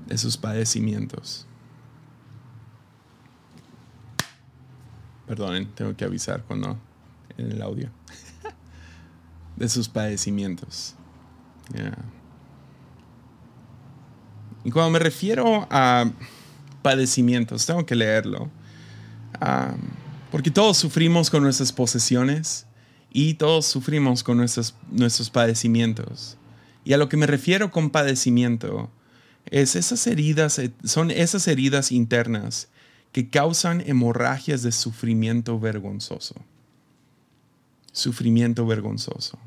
De 0.06 0.18
sus 0.18 0.36
padecimientos. 0.36 1.46
Perdonen, 5.26 5.72
tengo 5.74 5.96
que 5.96 6.04
avisar 6.04 6.42
cuando 6.42 6.78
en 7.38 7.50
el 7.52 7.62
audio. 7.62 7.90
de 9.56 9.68
sus 9.68 9.88
padecimientos. 9.88 10.94
Y 14.64 14.70
cuando 14.70 14.90
me 14.90 14.98
refiero 14.98 15.66
a 15.70 16.10
padecimientos, 16.82 17.66
tengo 17.66 17.86
que 17.86 17.94
leerlo. 17.94 18.50
Porque 20.32 20.50
todos 20.50 20.78
sufrimos 20.78 21.28
con 21.28 21.42
nuestras 21.42 21.72
posesiones 21.72 22.64
y 23.12 23.34
todos 23.34 23.66
sufrimos 23.66 24.24
con 24.24 24.38
nuestros, 24.38 24.74
nuestros 24.90 25.28
padecimientos. 25.28 26.38
Y 26.86 26.94
a 26.94 26.96
lo 26.96 27.10
que 27.10 27.18
me 27.18 27.26
refiero 27.26 27.70
con 27.70 27.90
padecimiento 27.90 28.90
es 29.44 29.76
esas 29.76 30.06
heridas, 30.06 30.58
eh, 30.58 30.72
son 30.84 31.10
esas 31.10 31.46
heridas 31.48 31.92
internas 31.92 32.68
que 33.12 33.28
causan 33.28 33.82
hemorragias 33.82 34.62
de 34.62 34.72
sufrimiento 34.72 35.60
vergonzoso. 35.60 36.36
Sufrimiento 37.92 38.64
vergonzoso. 38.64 39.38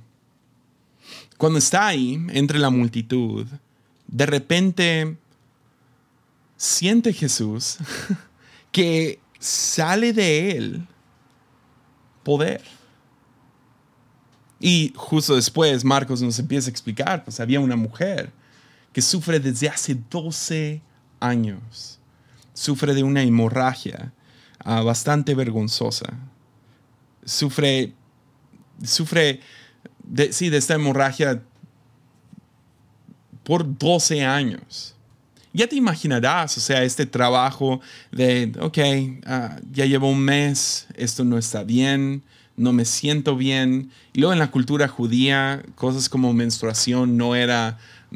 Cuando 1.38 1.58
está 1.58 1.88
ahí, 1.88 2.24
entre 2.30 2.60
la 2.60 2.70
multitud, 2.70 3.48
de 4.06 4.26
repente 4.28 5.18
siente 6.58 7.12
Jesús 7.12 7.78
que 8.72 9.25
sale 9.46 10.12
de 10.14 10.52
él 10.52 10.88
poder. 12.24 12.62
Y 14.60 14.94
justo 14.96 15.36
después 15.36 15.84
Marcos 15.84 16.22
nos 16.22 16.40
empieza 16.40 16.70
a 16.70 16.72
explicar, 16.72 17.24
pues 17.24 17.40
había 17.40 17.60
una 17.60 17.76
mujer 17.76 18.32
que 18.92 19.02
sufre 19.02 19.40
desde 19.40 19.70
hace 19.70 19.96
12 20.10 20.82
años. 21.20 22.00
Sufre 22.54 22.94
de 22.94 23.04
una 23.04 23.22
hemorragia 23.22 24.14
ah, 24.64 24.82
bastante 24.82 25.36
vergonzosa. 25.36 26.14
Sufre, 27.24 27.94
sufre 28.84 29.42
sí, 30.32 30.50
de 30.50 30.58
esta 30.58 30.76
hemorragia 30.76 31.44
por 33.44 33.78
12 33.78 34.26
años. 34.26 34.95
Ya 35.56 35.68
te 35.68 35.78
imaginarás, 35.78 36.58
o 36.58 36.60
sea, 36.60 36.84
este 36.84 37.06
trabajo 37.06 37.80
de, 38.12 38.52
ok, 38.60 39.24
ah, 39.26 39.58
ya 39.72 39.86
llevo 39.86 40.10
un 40.10 40.20
mes, 40.20 40.86
esto 40.96 41.24
no 41.24 41.38
está 41.38 41.64
bien, 41.64 42.24
no 42.58 42.74
me 42.74 42.84
siento 42.84 43.38
bien. 43.38 43.90
Y 44.12 44.20
luego 44.20 44.34
en 44.34 44.40
la 44.40 44.52
cultura 44.52 44.90
judía, 44.90 45.64
cosas 45.76 46.10
como 46.10 46.34
menstruación 46.34 47.16
no 47.16 47.36
era, 47.36 47.78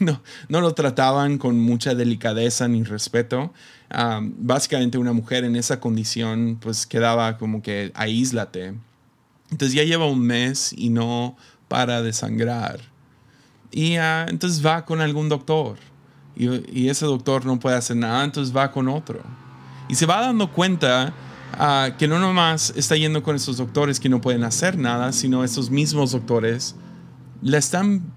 no, 0.00 0.20
no 0.48 0.60
lo 0.60 0.74
trataban 0.74 1.38
con 1.38 1.56
mucha 1.56 1.94
delicadeza 1.94 2.66
ni 2.66 2.82
respeto. 2.82 3.54
Ah, 3.88 4.20
básicamente 4.20 4.98
una 4.98 5.12
mujer 5.12 5.44
en 5.44 5.54
esa 5.54 5.78
condición 5.78 6.58
pues 6.60 6.84
quedaba 6.84 7.38
como 7.38 7.62
que 7.62 7.92
aíslate. 7.94 8.74
Entonces 9.52 9.72
ya 9.72 9.84
lleva 9.84 10.06
un 10.06 10.18
mes 10.18 10.74
y 10.76 10.88
no 10.88 11.36
para 11.68 12.02
de 12.02 12.12
sangrar. 12.12 12.80
Y 13.70 13.98
ah, 13.98 14.26
entonces 14.28 14.66
va 14.66 14.84
con 14.84 15.00
algún 15.00 15.28
doctor. 15.28 15.78
Y, 16.36 16.88
ese 16.88 17.06
doctor 17.06 17.46
no 17.46 17.58
puede 17.58 17.76
hacer 17.76 17.96
nada, 17.96 18.24
entonces 18.24 18.54
va 18.54 18.70
con 18.70 18.88
otro. 18.88 19.20
Y 19.88 19.94
se 19.94 20.04
va 20.04 20.20
dando 20.20 20.52
cuenta 20.52 21.14
uh, 21.54 21.96
que 21.96 22.06
no 22.06 22.18
nomás 22.18 22.72
está 22.76 22.96
yendo 22.96 23.22
con 23.22 23.36
esos 23.36 23.56
doctores 23.56 23.98
que 23.98 24.08
no 24.08 24.20
pueden 24.20 24.44
hacer 24.44 24.76
nada, 24.76 25.12
sino 25.12 25.44
esos 25.44 25.70
mismos 25.70 26.12
doctores 26.12 26.76
le 27.40 27.56
están, 27.56 28.12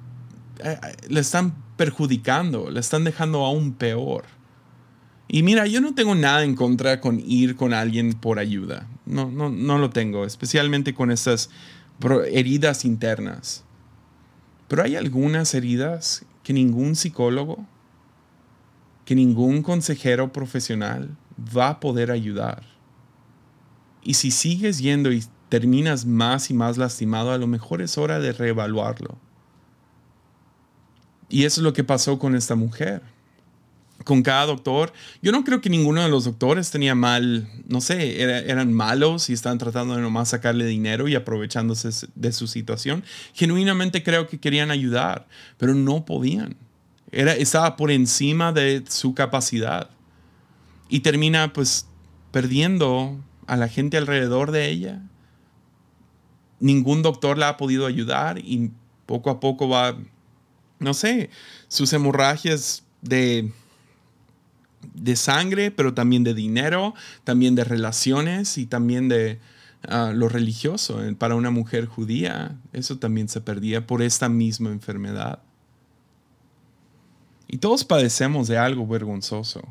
eh, 0.60 0.78
le 1.08 1.20
están 1.20 1.56
perjudicando, 1.78 2.70
le 2.70 2.80
están 2.80 3.06
dejando 3.06 3.46
aún 3.46 3.74
peor. 3.74 4.26
Y 5.30 5.44
mira, 5.44 5.68
yo 5.68 5.80
no 5.80 5.94
tengo 5.94 6.16
nada 6.16 6.44
en 6.44 6.56
contra 6.56 7.00
con 7.00 7.20
ir 7.20 7.56
con 7.56 7.74
alguien 7.74 8.14
por 8.14 8.40
ayuda. 8.40 8.88
No, 9.06 9.30
no, 9.32 9.50
no 9.50 9.78
lo 9.78 9.92
tengo, 9.92 10.26
especialmente 10.26 10.94
con 10.94 11.12
esas 11.12 11.52
heridas 12.32 12.84
internas. 12.84 13.64
Pero 14.68 14.84
hay 14.84 14.96
algunas 14.96 15.54
heridas 15.54 16.26
que 16.44 16.54
ningún 16.54 16.96
psicólogo, 16.96 17.66
que 19.10 19.15
ningún 19.15 19.63
consejero 19.63 20.32
profesional 20.32 21.17
va 21.36 21.69
a 21.69 21.80
poder 21.80 22.12
ayudar. 22.12 22.62
Y 24.04 24.13
si 24.13 24.30
sigues 24.30 24.78
yendo 24.78 25.12
y 25.12 25.24
terminas 25.50 26.06
más 26.06 26.52
y 26.52 26.54
más 26.54 26.78
lastimado, 26.78 27.32
a 27.32 27.39
lo 27.39 27.48
mejor 27.48 27.82
es 27.82 27.98
hora 27.98 28.19
de 28.19 28.34
reevaluarlo. 28.34 29.17
Y 31.28 31.45
eso 31.45 31.60
es 31.60 31.63
lo 31.63 31.74
que 31.74 31.84
pasó 31.84 32.19
con 32.19 32.36
esta 32.36 32.54
mujer. 32.54 33.02
Con 34.04 34.22
cada 34.22 34.45
doctor, 34.45 34.93
yo 35.24 35.32
no 35.32 35.43
creo 35.43 35.60
que 35.60 35.72
ninguno 35.72 36.04
de 36.04 36.10
los 36.10 36.26
doctores 36.26 36.69
tenía 36.69 36.93
mal, 36.93 37.50
no 37.67 37.82
sé, 37.82 38.22
eran 38.22 38.72
malos 38.72 39.32
y 39.32 39.34
estaban 39.34 39.58
tratando 39.58 39.95
de 39.95 40.04
nomás 40.04 40.30
sacarle 40.30 40.67
dinero 40.67 41.08
y 41.08 41.15
aprovechándose 41.15 42.08
de 42.13 42.32
su 42.32 42.45
situación. 42.45 43.04
Genuinamente 43.34 44.04
creo 44.04 44.28
que 44.28 44.39
querían 44.39 44.69
ayudar, 44.69 45.28
pero 45.58 45.74
no 45.74 46.06
podían. 46.06 46.58
Era, 47.12 47.34
estaba 47.34 47.76
por 47.76 47.91
encima 47.91 48.52
de 48.52 48.84
su 48.88 49.13
capacidad. 49.13 49.89
Y 50.89 51.02
termina 51.02 51.54
pues 51.54 51.88
perdiendo 52.32 53.17
a 53.48 53.58
la 53.58 53.67
gente 53.67 53.98
alrededor 53.98 54.52
de 54.52 54.69
ella. 54.69 55.02
Ningún 56.60 57.02
doctor 57.02 57.38
la 57.38 57.50
ha 57.50 57.58
podido 57.58 57.86
ayudar 57.86 58.38
y 58.39 58.72
poco 59.06 59.30
a 59.30 59.39
poco 59.39 59.67
va, 59.67 59.98
no 60.78 60.93
sé, 60.93 61.30
sus 61.67 61.91
hemorragias 61.93 62.84
de, 63.02 63.52
de 64.93 65.15
sangre, 65.15 65.72
pero 65.72 65.93
también 65.93 66.24
de 66.24 66.34
dinero, 66.34 66.93
también 67.24 67.56
de 67.56 67.63
relaciones 67.63 68.58
y 68.58 68.65
también 68.65 69.10
de 69.10 69.39
ah, 69.88 70.12
lo 70.13 70.30
religioso. 70.30 71.00
Para 71.17 71.36
una 71.36 71.50
mujer 71.50 71.86
judía, 71.86 72.56
eso 72.74 72.98
también 72.98 73.30
se 73.30 73.41
perdía 73.41 73.88
por 73.88 74.02
esta 74.02 74.30
misma 74.30 74.69
enfermedad. 74.69 75.41
Y 77.52 77.58
todos 77.58 77.84
padecemos 77.84 78.48
de 78.48 78.60
algo 78.60 78.86
vergonzoso, 78.86 79.68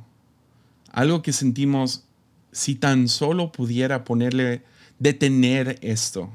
algo 0.91 1.23
que 1.23 1.33
sentimos 1.33 2.05
si 2.51 2.75
tan 2.75 3.07
solo 3.07 3.53
pudiera 3.53 4.03
ponerle, 4.03 4.65
detener 4.99 5.79
esto 5.81 6.29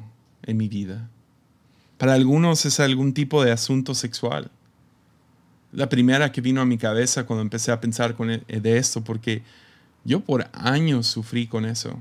en 0.43 0.55
mi 0.55 0.69
vida. 0.69 1.09
Para 1.97 2.13
algunos 2.13 2.65
es 2.65 2.79
algún 2.79 3.13
tipo 3.13 3.43
de 3.43 3.51
asunto 3.51 3.93
sexual. 3.93 4.51
La 5.73 5.89
primera 5.89 6.31
que 6.31 6.39
vino 6.39 6.61
a 6.61 6.65
mi 6.65 6.77
cabeza 6.77 7.25
cuando 7.25 7.41
empecé 7.41 7.73
a 7.73 7.81
pensar 7.81 8.15
con 8.15 8.31
e, 8.31 8.39
de 8.47 8.77
esto, 8.77 9.03
porque 9.03 9.43
yo 10.05 10.21
por 10.21 10.49
años 10.53 11.07
sufrí 11.07 11.47
con 11.47 11.65
eso, 11.65 11.99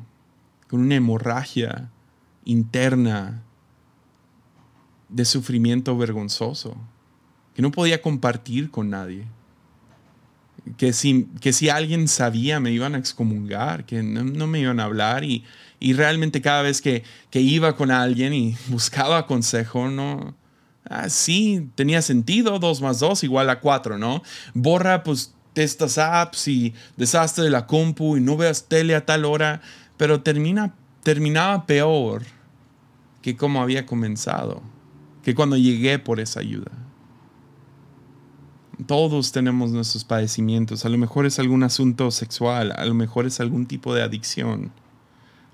con 0.68 0.81
una 0.81 0.94
hemorragia 0.94 1.90
interna 2.44 3.42
de 5.09 5.24
sufrimiento 5.24 5.96
vergonzoso, 5.98 6.76
que 7.54 7.62
no 7.62 7.70
podía 7.70 8.02
compartir 8.02 8.70
con 8.70 8.90
nadie 8.90 9.26
que 10.76 10.92
si, 10.92 11.28
que 11.40 11.52
si 11.52 11.68
alguien 11.68 12.08
sabía 12.08 12.60
me 12.60 12.70
iban 12.70 12.94
a 12.94 12.98
excomungar, 12.98 13.84
que 13.84 14.02
no, 14.02 14.46
me 14.46 14.60
iban 14.60 14.80
a 14.80 14.84
hablar 14.84 15.24
y, 15.24 15.44
y 15.80 15.92
realmente 15.92 16.40
cada 16.40 16.62
vez 16.62 16.80
que, 16.80 17.02
que, 17.30 17.40
iba 17.40 17.76
con 17.76 17.90
alguien 17.90 18.32
y 18.32 18.56
buscaba 18.68 19.26
consejo, 19.26 19.88
no, 19.88 20.34
ah, 20.88 21.08
sí, 21.08 21.68
tenía 21.74 22.02
sentido, 22.02 22.58
dos 22.58 22.80
más 22.80 23.00
dos 23.00 23.24
igual 23.24 23.50
a 23.50 23.60
cuatro, 23.60 23.98
¿no? 23.98 24.22
Borra 24.54 25.02
pues 25.02 25.34
estas 25.54 25.98
apps 25.98 26.48
y 26.48 26.72
desastre 26.96 27.44
de 27.44 27.50
la 27.50 27.66
compu 27.66 28.16
y 28.16 28.20
no 28.20 28.36
veas 28.36 28.68
tele 28.68 28.94
a 28.94 29.04
tal 29.04 29.24
hora, 29.24 29.60
pero 29.96 30.22
termina, 30.22 30.74
terminaba 31.02 31.66
peor 31.66 32.22
que 33.20 33.36
como 33.36 33.60
había 33.60 33.84
comenzado, 33.84 34.62
que 35.22 35.34
cuando 35.34 35.56
llegué 35.56 35.98
por 35.98 36.20
esa 36.20 36.40
ayuda. 36.40 36.72
Todos 38.87 39.32
tenemos 39.32 39.70
nuestros 39.70 40.04
padecimientos. 40.04 40.85
A 40.85 40.88
lo 40.88 40.98
mejor 40.98 41.26
es 41.26 41.38
algún 41.38 41.62
asunto 41.62 42.11
sexual, 42.11 42.72
a 42.76 42.85
lo 42.85 42.94
mejor 42.94 43.26
es 43.26 43.40
algún 43.40 43.66
tipo 43.66 43.94
de 43.94 44.02
adicción, 44.02 44.72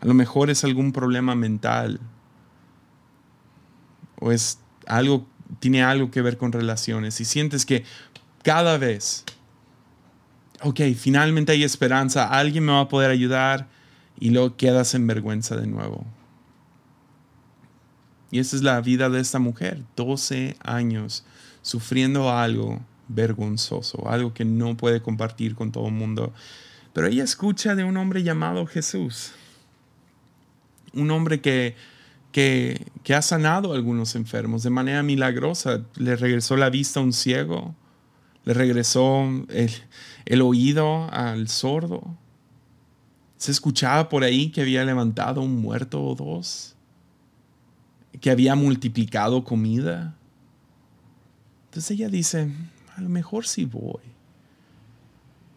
a 0.00 0.06
lo 0.06 0.14
mejor 0.14 0.50
es 0.50 0.64
algún 0.64 0.92
problema 0.92 1.34
mental, 1.34 2.00
o 4.20 4.32
es 4.32 4.60
algo, 4.86 5.26
tiene 5.58 5.82
algo 5.82 6.10
que 6.10 6.22
ver 6.22 6.38
con 6.38 6.52
relaciones. 6.52 7.20
Y 7.20 7.24
sientes 7.24 7.66
que 7.66 7.84
cada 8.42 8.78
vez, 8.78 9.24
ok, 10.62 10.80
finalmente 10.96 11.52
hay 11.52 11.64
esperanza, 11.64 12.28
alguien 12.28 12.64
me 12.64 12.72
va 12.72 12.80
a 12.80 12.88
poder 12.88 13.10
ayudar, 13.10 13.68
y 14.20 14.30
luego 14.30 14.56
quedas 14.56 14.94
en 14.94 15.06
vergüenza 15.06 15.56
de 15.56 15.66
nuevo. 15.66 16.04
Y 18.30 18.40
esa 18.40 18.56
es 18.56 18.62
la 18.62 18.80
vida 18.80 19.08
de 19.08 19.20
esta 19.20 19.38
mujer, 19.38 19.82
12 19.96 20.56
años 20.62 21.24
sufriendo 21.62 22.30
algo 22.30 22.80
vergonzoso, 23.08 24.08
algo 24.08 24.34
que 24.34 24.44
no 24.44 24.76
puede 24.76 25.02
compartir 25.02 25.54
con 25.54 25.72
todo 25.72 25.88
el 25.88 25.94
mundo. 25.94 26.32
Pero 26.92 27.06
ella 27.06 27.24
escucha 27.24 27.74
de 27.74 27.84
un 27.84 27.96
hombre 27.96 28.22
llamado 28.22 28.66
Jesús, 28.66 29.32
un 30.92 31.10
hombre 31.10 31.40
que, 31.40 31.74
que, 32.32 33.14
ha 33.14 33.22
sanado 33.22 33.72
a 33.72 33.76
algunos 33.76 34.14
enfermos 34.14 34.62
de 34.62 34.70
manera 34.70 35.02
milagrosa. 35.02 35.84
Le 35.96 36.16
regresó 36.16 36.56
la 36.56 36.70
vista 36.70 37.00
a 37.00 37.02
un 37.02 37.12
ciego, 37.12 37.74
le 38.44 38.54
regresó 38.54 39.22
el, 39.48 39.70
el 40.26 40.42
oído 40.42 41.08
al 41.12 41.48
sordo. 41.48 42.16
Se 43.36 43.52
escuchaba 43.52 44.08
por 44.08 44.24
ahí 44.24 44.50
que 44.50 44.62
había 44.62 44.84
levantado 44.84 45.40
un 45.40 45.60
muerto 45.60 46.02
o 46.02 46.14
dos, 46.14 46.74
que 48.20 48.30
había 48.30 48.54
multiplicado 48.56 49.44
comida. 49.44 50.16
Entonces 51.66 51.92
ella 51.92 52.08
dice, 52.08 52.50
a 52.98 53.00
lo 53.00 53.08
mejor 53.08 53.46
sí 53.46 53.64
voy. 53.64 54.02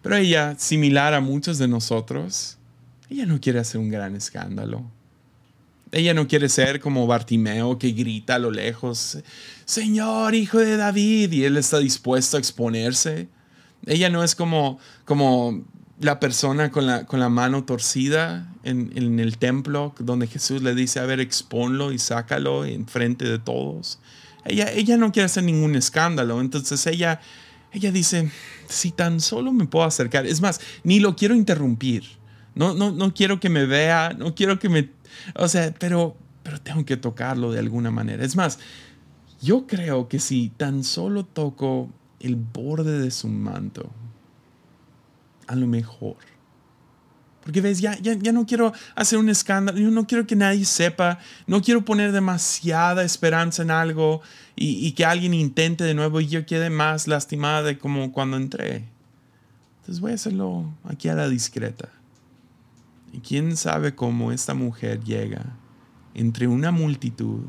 Pero 0.04 0.16
ella, 0.16 0.56
similar 0.60 1.16
a 1.16 1.22
muchos 1.22 1.58
de 1.58 1.68
nosotros, 1.68 2.58
ella 3.10 3.26
no 3.26 3.42
quiere 3.42 3.58
hacer 3.58 3.82
un 3.82 3.90
gran 3.90 4.16
escándalo. 4.16 4.84
Ella 5.92 6.14
no 6.14 6.28
quiere 6.28 6.50
ser 6.50 6.80
como 6.80 7.08
Bartimeo 7.08 7.80
que 7.80 7.94
grita 7.94 8.36
a 8.36 8.40
lo 8.40 8.52
lejos, 8.52 9.18
Señor, 9.66 10.36
hijo 10.36 10.60
de 10.60 10.78
David, 10.78 11.32
y 11.32 11.44
él 11.44 11.58
está 11.58 11.80
dispuesto 11.80 12.38
a 12.38 12.40
exponerse. 12.40 13.28
Ella 13.88 14.12
no 14.12 14.24
es 14.24 14.36
como, 14.36 14.78
como 15.06 15.66
la 16.00 16.20
persona 16.20 16.70
con 16.70 16.86
la, 16.86 17.06
con 17.08 17.20
la 17.20 17.30
mano 17.30 17.64
torcida 17.64 18.54
en, 18.64 18.92
en, 18.96 19.20
el 19.20 19.40
templo, 19.40 19.96
donde 19.98 20.28
Jesús 20.28 20.62
le 20.62 20.76
dice, 20.76 21.00
a 21.00 21.06
ver, 21.08 21.20
exponlo 21.20 21.92
y 21.92 21.98
sácalo 21.98 22.66
en 22.66 22.88
frente 22.88 23.26
de 23.26 23.40
todos. 23.40 24.00
Ella, 24.46 24.72
ella 24.72 24.98
no 24.98 25.12
quiere 25.12 25.26
hacer 25.26 25.44
ningún 25.44 25.76
escándalo, 25.76 26.42
entonces 26.42 26.86
ella, 26.88 27.22
ella 27.72 27.92
dice, 27.92 28.32
si 28.68 28.92
tan 28.92 29.20
solo 29.20 29.54
me 29.54 29.66
puedo 29.66 29.86
acercar, 29.86 30.26
es 30.26 30.42
más, 30.42 30.60
ni 30.84 31.00
lo 31.00 31.16
quiero 31.16 31.36
interrumpir, 31.36 32.04
no, 32.56 32.74
no, 32.74 32.92
no 32.92 33.14
quiero 33.14 33.40
que 33.40 33.50
me 33.50 33.66
vea, 33.66 34.16
no 34.18 34.34
quiero 34.34 34.60
que 34.60 34.70
me, 34.70 34.90
o 35.36 35.48
sea, 35.48 35.74
pero, 35.78 36.18
pero 36.44 36.60
tengo 36.60 36.84
que 36.86 36.98
tocarlo 36.98 37.52
de 37.52 37.60
alguna 37.60 37.92
manera. 37.92 38.26
Es 38.26 38.36
más, 38.36 38.60
yo 39.42 39.68
creo 39.68 40.08
que 40.08 40.20
si 40.20 40.50
tan 40.50 40.84
solo 40.84 41.24
toco 41.26 41.90
el 42.20 42.36
borde 42.36 43.00
de 43.00 43.12
su 43.12 43.28
manto, 43.28 43.90
a 45.48 45.56
lo 45.56 45.68
mejor 45.68 46.18
porque 47.44 47.62
ves, 47.62 47.82
ya, 47.82 47.98
ya, 48.00 48.14
ya, 48.14 48.32
no 48.32 48.46
quiero 48.46 48.72
hacer 48.96 49.18
un 49.18 49.30
escándalo, 49.30 49.80
yo 49.80 49.90
no 49.90 50.06
quiero 50.06 50.28
que 50.28 50.36
nadie 50.36 50.64
sepa, 50.66 51.20
no 51.48 51.62
quiero 51.62 51.84
poner 51.84 52.12
demasiada 52.12 53.04
esperanza 53.04 53.64
en 53.64 53.72
algo 53.72 54.22
y, 54.56 54.86
y, 54.86 54.92
que 54.92 55.06
alguien 55.06 55.34
intente 55.34 55.84
de 55.84 55.94
nuevo 55.94 56.22
y 56.22 56.28
yo 56.28 56.46
quede 56.46 56.70
más 56.70 57.08
lastimada 57.08 57.64
de 57.64 57.78
como 57.80 58.12
cuando 58.12 58.38
entré. 58.38 58.86
Entonces 59.80 60.00
voy 60.00 60.12
a 60.12 60.16
hacerlo 60.16 60.72
aquí 60.84 61.10
a 61.10 61.16
la 61.16 61.28
discreta. 61.28 61.90
Y 63.12 63.20
quién 63.20 63.58
sabe 63.58 63.96
cómo 63.96 64.32
esta 64.32 64.54
mujer 64.54 65.04
llega 65.04 65.58
entre 66.14 66.48
una 66.48 66.72
multitud 66.72 67.46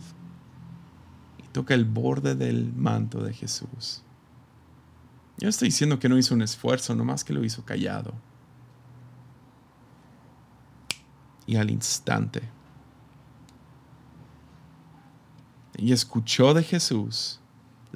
y 1.38 1.48
toca 1.48 1.74
el 1.74 1.84
borde 1.84 2.34
del 2.34 2.72
manto 2.74 3.22
de 3.22 3.34
Jesús. 3.34 4.02
Yo 5.38 5.48
estoy 5.48 5.68
diciendo 5.68 5.98
que 5.98 6.08
no 6.08 6.18
hizo 6.18 6.34
un 6.34 6.42
esfuerzo, 6.42 6.94
nomás 6.94 7.24
que 7.24 7.32
lo 7.32 7.44
hizo 7.44 7.64
callado. 7.64 8.14
Y 11.52 11.56
al 11.56 11.70
instante, 11.70 12.40
ella 15.76 15.92
escuchó 15.92 16.54
de 16.54 16.62
Jesús, 16.62 17.40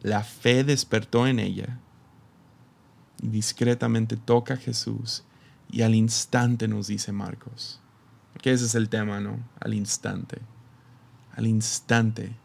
la 0.03 0.23
fe 0.23 0.63
despertó 0.63 1.27
en 1.27 1.39
ella 1.39 1.79
y 3.23 3.29
discretamente 3.29 4.19
toca 4.19 4.53
a 4.53 4.57
Jesús 4.59 5.25
y 5.71 5.81
al 5.81 5.95
instante 5.95 6.69
nos 6.69 6.89
dice 6.89 7.13
Marcos. 7.13 7.81
Que 8.43 8.53
ese 8.53 8.67
es 8.67 8.75
el 8.75 8.91
tema, 8.91 9.21
¿no? 9.21 9.39
Al 9.59 9.73
instante. 9.73 10.43
Al 11.35 11.47
instante 11.47 12.37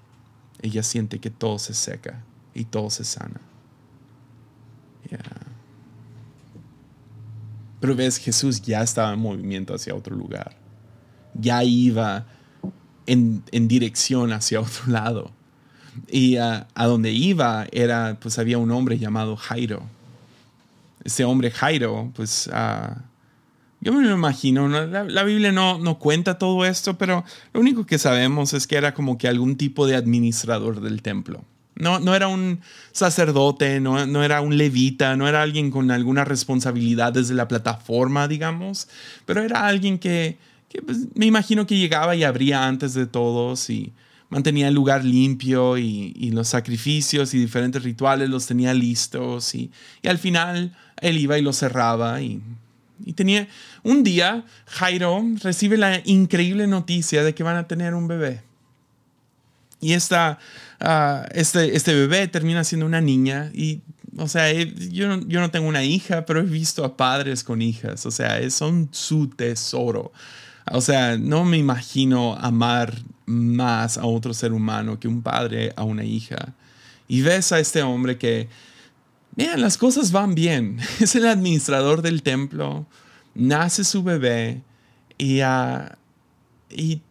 ella 0.62 0.82
siente 0.82 1.19
que 1.19 1.30
todo 1.30 1.60
se 1.60 1.74
seca 1.74 2.24
y 2.54 2.63
todo 2.63 2.89
se 2.89 3.04
sana. 3.04 3.41
Pero 7.82 7.95
ves, 7.97 8.15
Jesús 8.15 8.62
ya 8.62 8.82
estaba 8.82 9.12
en 9.12 9.19
movimiento 9.19 9.74
hacia 9.74 9.93
otro 9.93 10.15
lugar. 10.15 10.62
Ya 11.41 11.63
iba 11.63 12.25
en, 13.06 13.43
dirección 13.67 14.32
hacia 14.32 14.62
otro 14.62 14.84
lado. 14.88 15.32
Y 16.10 16.38
a 16.38 16.67
donde 16.75 17.12
iba 17.12 17.67
era, 17.71 18.17
pues 18.21 18.39
había 18.39 18.58
un 18.58 18.71
hombre 18.71 18.97
llamado 18.97 19.36
Jairo. 19.36 19.84
Ese 21.04 21.25
hombre 21.25 21.51
Jairo, 21.51 22.12
pues 22.15 22.49
yo 23.84 23.91
me 23.91 24.08
lo 24.08 24.13
imagino, 24.13 24.67
la, 24.67 25.23
Biblia 25.23 25.51
no, 25.51 25.80
no, 25.80 25.97
cuenta 25.97 26.38
todo 26.38 26.65
esto, 26.65 26.99
pero 26.99 27.25
lo 27.51 27.60
único 27.60 27.84
que 27.84 27.97
sabemos 27.97 28.54
es 28.54 28.67
que 28.67 28.75
era 28.75 28.93
como 28.93 29.17
que 29.17 29.27
algún 29.27 29.58
tipo 29.58 29.88
de 29.88 29.95
administrador 29.95 30.82
del 30.82 31.01
templo. 31.01 31.43
No, 31.73 31.99
no 31.99 32.13
era 32.13 32.27
un 32.27 32.60
sacerdote, 32.91 33.80
no, 33.80 34.06
no, 34.06 34.23
era 34.23 34.41
un 34.41 34.56
levita, 34.56 35.15
no 35.15 35.27
era 35.27 35.41
alguien 35.41 35.71
con 35.71 35.89
alguna 35.89 36.25
responsabilidad 36.25 37.12
desde 37.12 37.34
la 37.34 37.47
plataforma, 37.47 38.27
digamos, 38.27 38.88
pero 39.25 39.41
era 39.41 39.65
alguien 39.65 39.97
que, 39.97 40.38
pues, 40.86 41.07
me 41.15 41.25
imagino 41.25 41.65
que 41.65 41.77
llegaba 41.77 42.15
y 42.15 42.23
abría 42.23 42.67
antes 42.67 42.93
de 42.93 43.05
todos 43.05 43.69
y 43.69 43.91
mantenía 44.29 44.69
el 44.69 44.73
lugar 44.73 45.03
limpio 45.03 45.77
y, 45.77 46.31
los 46.31 46.47
sacrificios 46.47 47.34
y 47.34 47.39
diferentes 47.39 47.84
rituales 47.84 48.29
los 48.29 48.45
tenía 48.45 48.73
listos 48.73 49.53
y, 49.55 49.71
al 50.07 50.17
final 50.17 50.75
él 51.01 51.17
iba 51.17 51.38
y 51.38 51.41
lo 51.41 51.51
cerraba 51.51 52.21
y 52.21 52.41
tenía 53.15 53.47
un 53.84 54.03
día, 54.03 54.45
Jairo 54.67 55.23
recibe 55.41 55.77
la 55.77 56.01
increíble 56.05 56.67
noticia 56.67 57.23
de 57.23 57.34
que 57.34 57.43
van 57.43 57.57
a 57.57 57.67
tener 57.67 57.95
un 57.95 58.07
bebé. 58.07 58.41
Y 59.79 59.93
esta, 59.93 60.38
ah, 60.79 61.25
este, 61.34 61.75
este 61.75 61.95
bebé 61.95 62.27
termina 62.27 62.63
siendo 62.63 62.86
una 62.86 63.01
niña. 63.01 63.49
Y, 63.53 63.81
o 64.17 64.27
sea, 64.27 64.53
yo 64.53 65.07
no, 65.07 65.27
yo 65.27 65.39
no 65.39 65.49
tengo 65.49 65.67
una 65.67 65.84
hija, 65.84 66.25
pero 66.25 66.39
he 66.39 66.43
visto 66.43 66.86
a 66.86 66.95
padres 66.95 67.43
con 67.43 67.62
hijas. 67.62 68.05
O 68.05 68.12
sea, 68.12 68.47
son 68.51 68.89
su 68.91 69.27
tesoro. 69.29 70.12
O 70.71 70.81
sea, 70.81 71.17
no 71.17 71.43
me 71.43 71.57
imagino 71.57 72.36
amar 72.36 72.97
más 73.25 73.97
a 73.97 74.05
otro 74.05 74.34
ser 74.34 74.53
humano 74.53 74.99
que 74.99 75.07
un 75.07 75.21
padre 75.21 75.73
a 75.75 75.84
una 75.84 76.03
hija. 76.03 76.53
Y 77.07 77.21
ves 77.21 77.51
a 77.51 77.60
este 77.60 77.81
hombre 77.81 78.17
que 78.17 78.47
Vean, 79.36 79.62
las 79.62 79.77
cosas 79.77 80.12
van 80.12 80.36
bien. 80.36 80.79
Es 80.99 81.15
el 81.15 81.27
administrador 81.27 82.01
del 82.01 82.21
templo, 82.23 82.86
nace 83.34 83.84
su 83.84 84.03
bebé 84.03 84.62
y, 85.17 85.41
ah, 85.41 85.97
y, 86.69 87.01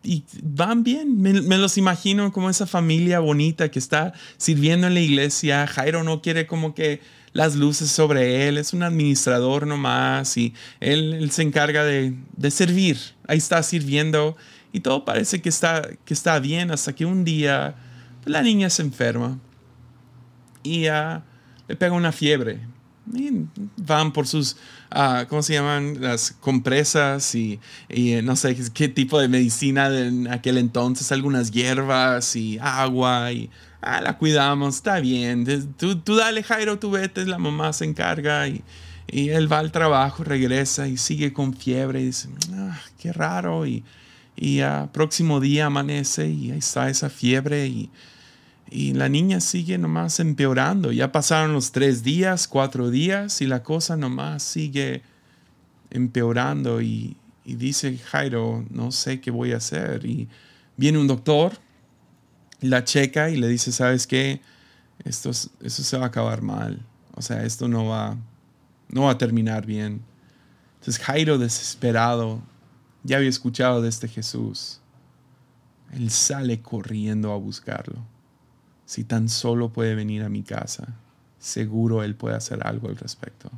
van 0.43 0.85
bien. 0.85 1.21
Me, 1.21 1.59
los 1.59 1.79
imagino 1.79 2.33
como 2.33 2.51
esa 2.51 2.67
familia 2.67 3.21
bonita 3.21 3.71
que 3.71 3.79
está 3.79 4.13
sirviendo 4.37 4.87
en 4.87 4.95
la 4.95 5.01
iglesia. 5.01 5.67
Jairo 5.67 6.03
no 6.03 6.21
quiere 6.21 6.47
como 6.47 6.75
que 6.75 7.01
las 7.33 7.55
luces 7.55 7.91
sobre 7.91 8.49
él, 8.49 8.59
es 8.59 8.73
un 8.73 8.83
administrador 8.83 9.67
nomás 9.67 10.37
y 10.37 10.55
él, 10.81 11.31
se 11.31 11.43
encarga 11.43 11.85
de, 11.85 12.15
servir. 12.51 12.99
Ahí 13.29 13.39
está 13.39 13.63
sirviendo 13.63 14.37
y 14.73 14.81
todo 14.81 15.05
parece 15.05 15.41
que 15.41 15.49
está, 15.49 15.89
que 16.05 16.15
está 16.15 16.39
bien 16.41 16.71
hasta 16.71 16.95
que 16.95 17.07
un 17.07 17.25
día 17.25 17.75
la 18.25 18.43
niña 18.43 18.71
se 18.71 18.83
enferma 18.83 19.39
y... 20.63 20.89
Uh, 20.89 21.23
le 21.71 21.77
pega 21.77 21.93
una 21.93 22.11
fiebre. 22.11 22.59
van 23.77 24.13
por 24.13 24.27
sus, 24.27 24.57
uh, 24.93 25.25
¿cómo 25.29 25.41
se 25.41 25.53
llaman? 25.53 26.01
Las 26.01 26.33
compresas 26.33 27.33
y, 27.37 27.61
y, 27.89 28.21
no 28.23 28.35
sé 28.35 28.57
qué 28.75 28.89
tipo 28.89 29.21
de 29.21 29.29
medicina 29.29 29.87
en 29.97 30.27
aquel 30.27 30.59
entonces, 30.59 31.13
algunas 31.13 31.53
hierbas 31.53 32.35
y 32.35 32.59
agua 32.61 33.31
y 33.31 33.51
ah, 33.81 34.01
la 34.01 34.19
cuidamos, 34.19 34.77
está 34.77 35.01
bien. 35.01 35.47
Tú, 35.77 35.99
tú 36.01 36.17
dale, 36.17 36.43
Jairo, 36.43 36.79
tú 36.79 36.91
vete, 36.91 37.25
la 37.27 37.39
mamá 37.39 37.73
se 37.73 37.85
encarga 37.85 38.49
y, 38.49 38.63
y 39.09 39.31
él 39.31 39.51
va 39.51 39.59
al 39.59 39.73
trabajo, 39.73 40.25
regresa 40.25 40.89
y 40.89 40.97
sigue 40.97 41.33
con 41.33 41.55
fiebre 41.55 42.01
y 42.01 42.07
dice, 42.07 42.29
ah, 42.55 42.79
qué 42.99 43.13
raro. 43.13 43.67
Y, 43.67 43.85
y 44.37 44.61
próximo 44.93 45.41
día 45.41 45.67
amanece 45.67 46.29
y 46.29 46.51
ahí 46.51 46.59
está 46.59 46.89
esa 46.89 47.11
fiebre 47.11 47.67
y 47.67 47.91
y 48.71 48.95
la 48.95 49.09
niña 49.09 49.41
sigue 49.41 49.79
nomás 49.79 50.21
empeorando. 50.21 50.93
Ya 50.93 51.11
pasaron 51.11 51.53
los 51.53 51.73
tres 51.73 52.05
días, 52.05 52.47
cuatro 52.47 52.91
días 52.91 53.41
y 53.41 53.47
la 53.47 53.63
cosa 53.63 53.97
nomás 53.97 54.45
sigue 54.45 55.03
empeorando. 55.91 56.81
Y, 56.81 57.17
dice 57.45 57.99
Jairo, 57.99 58.65
no 58.71 58.93
sé 58.93 59.21
qué 59.21 59.33
voy 59.33 59.53
a 59.53 59.57
hacer. 59.57 60.07
Y 60.07 60.29
viene 60.77 60.99
un 60.99 61.09
doctor, 61.09 61.55
la 62.61 62.85
checa 62.85 63.31
y 63.31 63.37
le 63.37 63.49
dice, 63.49 63.73
¿sabes 63.73 64.07
qué? 64.07 64.41
Esto, 65.05 65.33
se 65.33 65.97
va 65.97 66.05
a 66.05 66.09
acabar 66.09 66.43
mal. 66.43 66.85
O 67.15 67.23
sea, 67.23 67.45
esto 67.45 67.69
no 67.69 67.87
va, 67.87 68.17
no 68.89 69.03
va 69.03 69.13
a 69.13 69.19
terminar 69.19 69.67
bien. 69.67 70.03
Entonces 70.75 71.03
Jairo 71.03 71.39
desesperado, 71.39 72.43
ya 73.03 73.17
había 73.17 73.29
escuchado 73.29 73.83
de 73.83 73.89
este 73.89 74.09
Jesús. 74.09 74.81
Él 75.93 76.11
sale 76.11 76.61
corriendo 76.61 77.33
a 77.33 77.37
buscarlo 77.37 78.05
si 78.91 79.05
tan 79.05 79.29
solo 79.29 79.73
puede 79.73 79.95
venir 79.95 80.25
a 80.25 80.29
mi 80.29 80.43
casa, 80.43 80.97
seguro 81.39 82.03
Él 82.03 82.17
puede 82.17 82.35
hacer 82.35 82.67
algo 82.67 82.89
al 82.89 82.97
respecto. 82.97 83.49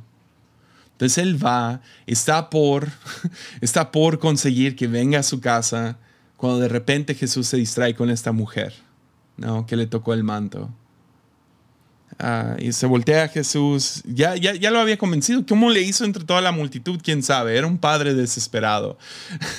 Entonces 0.91 1.17
Él 1.17 1.43
va, 1.43 1.81
está 2.05 2.51
por, 2.51 2.87
está 3.61 3.91
por 3.91 4.19
conseguir 4.19 4.75
que 4.75 4.85
venga 4.85 5.17
a 5.17 5.23
su 5.23 5.41
casa 5.41 5.97
cuando 6.37 6.59
de 6.59 6.67
repente 6.67 7.15
Jesús 7.15 7.47
se 7.47 7.57
distrae 7.57 7.95
con 7.95 8.11
esta 8.11 8.31
mujer, 8.31 8.75
¿no? 9.37 9.65
que 9.65 9.75
le 9.75 9.87
tocó 9.87 10.13
el 10.13 10.23
manto. 10.23 10.69
Ah, 12.19 12.55
y 12.59 12.73
se 12.73 12.85
voltea 12.85 13.23
a 13.23 13.27
Jesús. 13.27 14.01
Ya, 14.05 14.35
ya, 14.35 14.53
ya 14.53 14.71
lo 14.71 14.79
había 14.79 14.97
convencido. 14.97 15.45
¿Cómo 15.45 15.69
le 15.69 15.81
hizo 15.81 16.05
entre 16.05 16.23
toda 16.23 16.41
la 16.41 16.51
multitud? 16.51 16.99
¿Quién 17.03 17.23
sabe? 17.23 17.57
Era 17.57 17.67
un 17.67 17.77
padre 17.77 18.13
desesperado. 18.13 18.97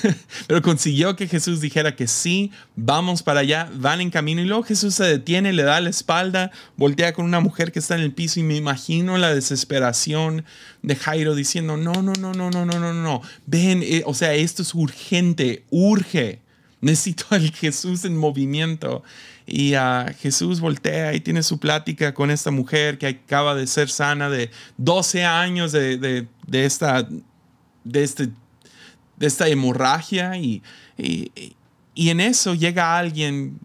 Pero 0.47 0.61
consiguió 0.61 1.15
que 1.15 1.27
Jesús 1.27 1.61
dijera 1.61 1.95
que 1.95 2.07
sí, 2.07 2.51
vamos 2.75 3.23
para 3.23 3.41
allá, 3.41 3.69
van 3.75 4.01
en 4.01 4.09
camino. 4.09 4.41
Y 4.41 4.45
luego 4.45 4.63
Jesús 4.63 4.95
se 4.95 5.03
detiene, 5.03 5.53
le 5.53 5.63
da 5.63 5.81
la 5.81 5.89
espalda, 5.89 6.51
voltea 6.77 7.13
con 7.13 7.25
una 7.25 7.39
mujer 7.39 7.71
que 7.71 7.79
está 7.79 7.95
en 7.95 8.01
el 8.01 8.13
piso 8.13 8.39
y 8.39 8.43
me 8.43 8.55
imagino 8.55 9.17
la 9.17 9.33
desesperación 9.33 10.45
de 10.81 10.95
Jairo 10.95 11.35
diciendo, 11.35 11.77
no, 11.77 11.93
no, 11.93 12.13
no, 12.13 12.33
no, 12.33 12.49
no, 12.49 12.65
no, 12.65 12.79
no, 12.79 12.93
no. 12.93 13.21
Ven, 13.45 13.81
eh, 13.83 14.03
o 14.05 14.13
sea, 14.13 14.33
esto 14.33 14.61
es 14.61 14.73
urgente, 14.73 15.65
urge. 15.69 16.41
Necesito 16.81 17.25
al 17.31 17.51
Jesús 17.51 18.05
en 18.05 18.17
movimiento. 18.17 19.03
Y 19.47 19.75
a 19.75 20.13
Jesús 20.17 20.59
voltea 20.59 21.13
y 21.13 21.19
tiene 21.19 21.43
su 21.43 21.59
plática 21.59 22.13
con 22.13 22.31
esta 22.31 22.49
mujer 22.49 22.97
que 22.97 23.07
acaba 23.07 23.53
de 23.53 23.67
ser 23.67 23.89
sana 23.89 24.29
de 24.29 24.49
12 24.77 25.23
años 25.23 25.71
de, 25.71 26.27
esta, 26.51 27.07
de, 27.83 28.03
este, 28.03 28.29
de 29.17 29.27
esta 29.27 29.47
hemorragia. 29.47 30.35
Y, 30.37 30.63
y, 30.97 32.09
en 32.09 32.19
eso 32.21 32.55
llega 32.55 32.97
alguien 32.97 33.59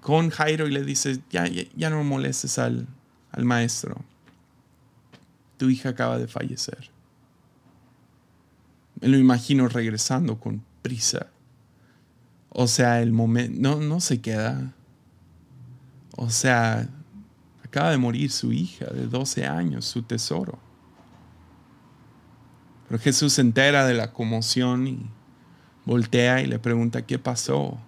con 0.00 0.30
Jairo 0.30 0.66
y 0.66 0.70
le 0.70 0.82
dice, 0.82 1.20
ya, 1.30 1.46
ya, 1.46 1.90
no 1.90 2.02
molestes 2.04 2.58
al, 2.58 2.86
al 3.30 3.44
maestro. 3.44 4.02
Tu 5.58 5.68
hija 5.68 5.90
acaba 5.90 6.18
de 6.18 6.28
fallecer. 6.28 6.90
Me 9.00 9.08
lo 9.08 9.18
imagino 9.18 9.68
regresando 9.68 10.40
con 10.40 10.64
prisa. 10.80 11.26
O 12.48 12.66
sea, 12.66 13.02
el 13.02 13.12
momento, 13.12 13.58
no, 13.60 13.80
no 13.80 14.00
se 14.00 14.20
queda. 14.22 14.72
O 16.20 16.30
sea, 16.30 16.88
acaba 17.64 17.92
de 17.92 17.96
morir 17.96 18.32
su 18.32 18.52
hija 18.52 18.86
de 18.86 19.06
12 19.06 19.46
años, 19.46 19.84
su 19.84 20.02
tesoro. 20.02 20.58
Pero 22.88 23.00
Jesús 23.00 23.34
se 23.34 23.40
entera 23.40 23.86
de 23.86 23.94
la 23.94 24.12
conmoción 24.12 24.88
y 24.88 25.06
voltea 25.84 26.42
y 26.42 26.46
le 26.46 26.58
pregunta, 26.58 27.06
¿qué 27.06 27.20
pasó? 27.20 27.78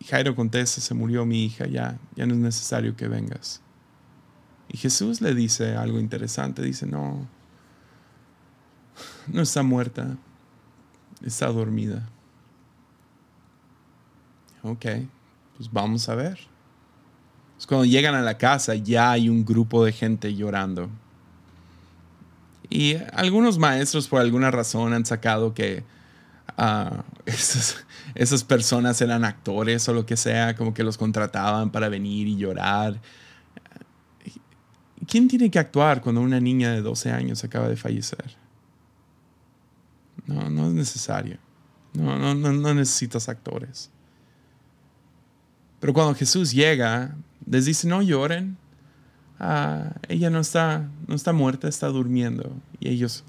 Y 0.00 0.04
Jairo 0.04 0.36
contesta, 0.36 0.82
se 0.82 0.92
murió 0.92 1.24
mi 1.24 1.46
hija, 1.46 1.66
ya, 1.66 1.98
ya 2.14 2.26
no 2.26 2.34
es 2.34 2.40
necesario 2.40 2.94
que 2.94 3.08
vengas. 3.08 3.62
Y 4.68 4.76
Jesús 4.76 5.22
le 5.22 5.34
dice 5.34 5.76
algo 5.76 5.98
interesante, 5.98 6.60
dice, 6.60 6.84
no, 6.84 7.26
no 9.28 9.40
está 9.40 9.62
muerta, 9.62 10.18
está 11.24 11.46
dormida. 11.46 12.06
Ok, 14.62 14.86
pues 15.56 15.70
vamos 15.72 16.08
a 16.08 16.14
ver. 16.14 16.38
Cuando 17.66 17.84
llegan 17.84 18.14
a 18.14 18.22
la 18.22 18.38
casa 18.38 18.74
ya 18.74 19.12
hay 19.12 19.28
un 19.28 19.44
grupo 19.44 19.84
de 19.84 19.92
gente 19.92 20.34
llorando. 20.34 20.88
Y 22.70 22.96
algunos 23.12 23.58
maestros 23.58 24.08
por 24.08 24.20
alguna 24.20 24.50
razón 24.50 24.92
han 24.94 25.04
sacado 25.04 25.52
que 25.52 25.84
ah, 26.56 27.04
esas, 27.26 27.84
esas, 28.14 28.44
personas 28.44 29.00
eran 29.02 29.24
actores 29.24 29.88
o 29.88 29.92
lo 29.92 30.06
que 30.06 30.16
sea, 30.16 30.54
como 30.56 30.72
que 30.72 30.84
los 30.84 30.96
contrataban 30.96 31.70
para 31.70 31.88
venir 31.88 32.28
y 32.28 32.36
llorar. 32.36 33.00
¿Quién 35.06 35.28
tiene 35.28 35.50
que 35.50 35.58
actuar 35.58 36.00
cuando 36.00 36.20
una 36.20 36.40
niña 36.40 36.72
de 36.72 36.82
12 36.82 37.10
años 37.10 37.42
acaba 37.42 37.68
de 37.68 37.76
fallecer? 37.76 38.36
No, 40.26 40.48
no 40.48 40.68
es 40.68 40.74
necesario. 40.74 41.38
No, 41.94 42.16
no, 42.16 42.34
no, 42.34 42.74
necesitas 42.74 43.28
actores. 43.28 43.90
Pero 45.80 45.94
cuando 45.94 46.14
Jesús 46.14 46.52
llega, 46.52 47.16
les 47.50 47.64
dice, 47.64 47.88
no 47.88 48.02
lloren. 48.02 48.56
Ah, 49.38 49.94
ella 50.08 50.28
no 50.28 50.40
está, 50.40 50.88
no 51.06 51.14
está 51.14 51.32
muerta, 51.32 51.66
está 51.66 51.88
durmiendo. 51.88 52.54
Y 52.78 52.90
ellos, 52.90 53.24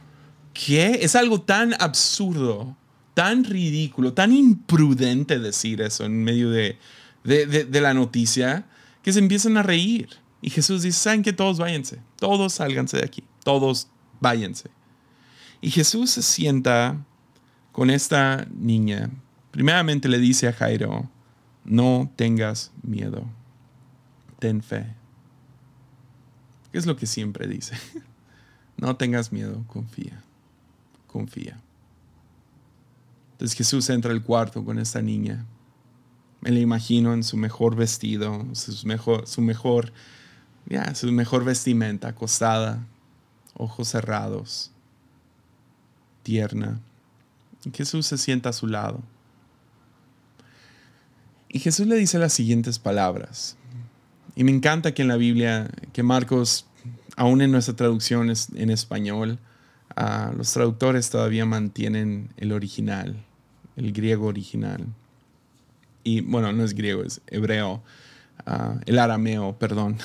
¿qué? 0.53 0.99
Es 1.01 1.15
algo 1.15 1.41
tan 1.41 1.73
absurdo, 1.79 2.75
tan 3.13 3.45
ridículo, 3.45 4.13
tan 4.13 4.33
imprudente 4.33 5.39
decir 5.39 5.81
eso 5.81 6.03
en 6.03 6.23
medio 6.23 6.49
de, 6.49 6.77
de, 7.23 7.81
la 7.81 7.93
noticia, 7.93 8.65
que 9.01 9.13
se 9.13 9.19
empiezan 9.19 9.57
a 9.57 9.63
reír. 9.63 10.09
Y 10.41 10.49
Jesús 10.49 10.81
dice, 10.81 10.99
¿saben 10.99 11.23
que 11.23 11.33
Todos 11.33 11.59
váyanse, 11.59 11.99
todos 12.17 12.53
sálganse 12.53 12.97
de 12.97 13.05
aquí, 13.05 13.23
todos 13.43 13.87
váyanse. 14.19 14.69
Y 15.61 15.69
Jesús 15.69 16.09
se 16.11 16.23
sienta 16.23 16.97
con 17.71 17.89
esta 17.89 18.47
niña. 18.53 19.09
Primeramente 19.51 20.09
le 20.09 20.17
dice 20.17 20.47
a 20.47 20.53
Jairo, 20.53 21.09
no 21.63 22.11
tengas 22.15 22.71
miedo, 22.83 23.25
ten 24.39 24.61
fe. 24.61 24.95
¿Qué 26.71 26.77
es 26.77 26.85
lo 26.85 26.95
que 26.95 27.05
siempre 27.05 27.47
dice? 27.47 27.75
no 28.77 28.95
tengas 28.95 29.31
miedo, 29.31 29.63
confía, 29.67 30.23
confía. 31.07 31.59
Entonces 33.33 33.57
Jesús 33.57 33.89
entra 33.89 34.11
al 34.11 34.23
cuarto 34.23 34.63
con 34.63 34.79
esta 34.79 35.01
niña. 35.01 35.45
Me 36.41 36.51
la 36.51 36.59
imagino 36.59 37.13
en 37.13 37.23
su 37.23 37.37
mejor 37.37 37.75
vestido, 37.75 38.45
su 38.53 38.87
mejor, 38.87 39.27
su 39.27 39.41
mejor, 39.41 39.93
su 40.93 41.11
mejor 41.11 41.43
vestimenta, 41.43 42.09
acostada, 42.09 42.87
ojos 43.53 43.89
cerrados, 43.89 44.71
tierna 46.23 46.79
Jesús 47.73 48.07
se 48.07 48.17
sienta 48.17 48.49
a 48.49 48.53
su 48.53 48.67
lado. 48.67 49.01
Y 51.53 51.59
Jesús 51.59 51.85
le 51.85 51.97
dice 51.97 52.17
las 52.17 52.31
siguientes 52.31 52.79
palabras. 52.79 53.57
Y 54.35 54.45
me 54.45 54.51
encanta 54.51 54.93
que 54.93 55.01
en 55.01 55.09
la 55.09 55.17
Biblia, 55.17 55.69
que 55.91 56.01
Marcos, 56.01 56.65
aún 57.17 57.41
en 57.41 57.51
nuestra 57.51 57.75
traducción 57.75 58.31
en 58.55 58.69
español, 58.69 59.37
ah, 59.97 60.31
los 60.35 60.53
traductores 60.53 61.09
todavía 61.09 61.45
mantienen 61.45 62.29
el 62.37 62.53
original, 62.53 63.17
el 63.75 63.91
griego 63.91 64.27
original. 64.27 64.85
Y 66.05 66.21
bueno, 66.21 66.53
no 66.53 66.63
es 66.63 66.73
griego, 66.73 67.03
es 67.03 67.19
hebreo, 67.27 67.83
ah, 68.45 68.79
el 68.85 68.97
arameo, 68.97 69.57
perdón. 69.59 69.97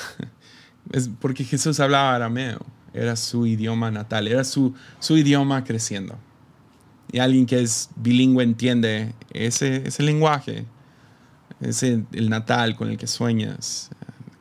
es 0.92 1.08
porque 1.20 1.44
Jesús 1.44 1.78
hablaba 1.78 2.16
arameo, 2.16 2.58
era 2.92 3.14
su 3.14 3.46
idioma 3.46 3.92
natal, 3.92 4.26
era 4.26 4.42
su, 4.42 4.74
su 4.98 5.16
idioma 5.16 5.62
creciendo. 5.62 6.18
Y 7.12 7.20
alguien 7.20 7.46
que 7.46 7.62
es 7.62 7.88
bilingüe 7.94 8.42
entiende 8.42 9.14
ese, 9.30 9.86
ese 9.86 10.02
lenguaje, 10.02 10.66
ese 11.60 12.04
el 12.12 12.30
natal 12.30 12.76
con 12.76 12.88
el 12.88 12.96
que 12.96 13.06
sueñas. 13.06 13.90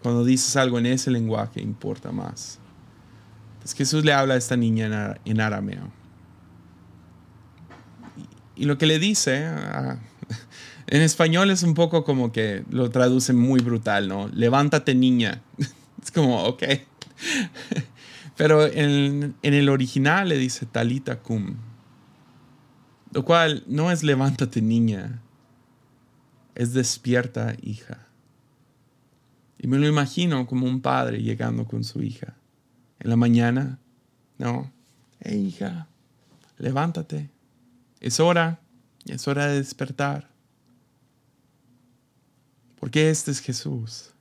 Cuando 0.01 0.23
dices 0.23 0.55
algo 0.55 0.77
en 0.79 0.85
ese 0.85 1.11
lenguaje 1.11 1.61
importa 1.61 2.11
más. 2.11 2.59
Entonces 3.55 3.77
Jesús 3.77 4.05
le 4.05 4.13
habla 4.13 4.35
a 4.35 4.37
esta 4.37 4.55
niña 4.55 5.17
en, 5.25 5.41
arameo. 5.41 5.91
Y, 8.55 8.65
lo 8.65 8.77
que 8.77 8.85
le 8.85 8.99
dice, 8.99 9.45
ah, 9.45 9.97
en 10.87 11.01
español 11.01 11.49
es 11.49 11.63
un 11.63 11.73
poco 11.73 12.03
como 12.03 12.31
que 12.31 12.63
lo 12.69 12.91
traduce 12.91 13.33
muy 13.33 13.61
brutal, 13.61 14.07
¿no? 14.07 14.29
Levántate 14.29 14.95
niña. 14.95 15.41
Es 16.03 16.11
como, 16.11 16.43
ok. 16.43 16.63
Pero 18.37 18.67
en, 18.67 19.33
en 19.41 19.53
el 19.55 19.69
original 19.69 20.29
le 20.29 20.37
dice 20.37 20.67
talita 20.67 21.15
cum 21.15 21.55
lo 23.15 23.23
cual 23.23 23.63
no 23.65 23.91
es 23.91 24.03
levántate 24.03 24.61
niña, 24.61 25.21
es 26.55 26.73
despierta 26.73 27.55
hija. 27.61 28.07
Y 29.59 29.67
me 29.67 29.77
lo 29.77 29.87
imagino 29.87 30.47
como 30.47 30.65
un 30.65 30.81
padre 30.81 31.21
llegando 31.21 31.65
con 31.65 31.83
su 31.83 32.01
hija. 32.01 32.35
En 32.99 33.09
la 33.09 33.17
mañana, 33.17 33.77
no, 34.37 34.71
hey 35.19 35.47
hija, 35.47 35.87
levántate. 36.57 37.29
Es 37.99 38.19
hora, 38.19 38.59
es 39.05 39.27
hora 39.27 39.47
de 39.47 39.55
despertar. 39.55 40.29
Porque 42.79 43.09
este 43.09 43.31
es 43.31 43.39
Jesús, 43.39 44.11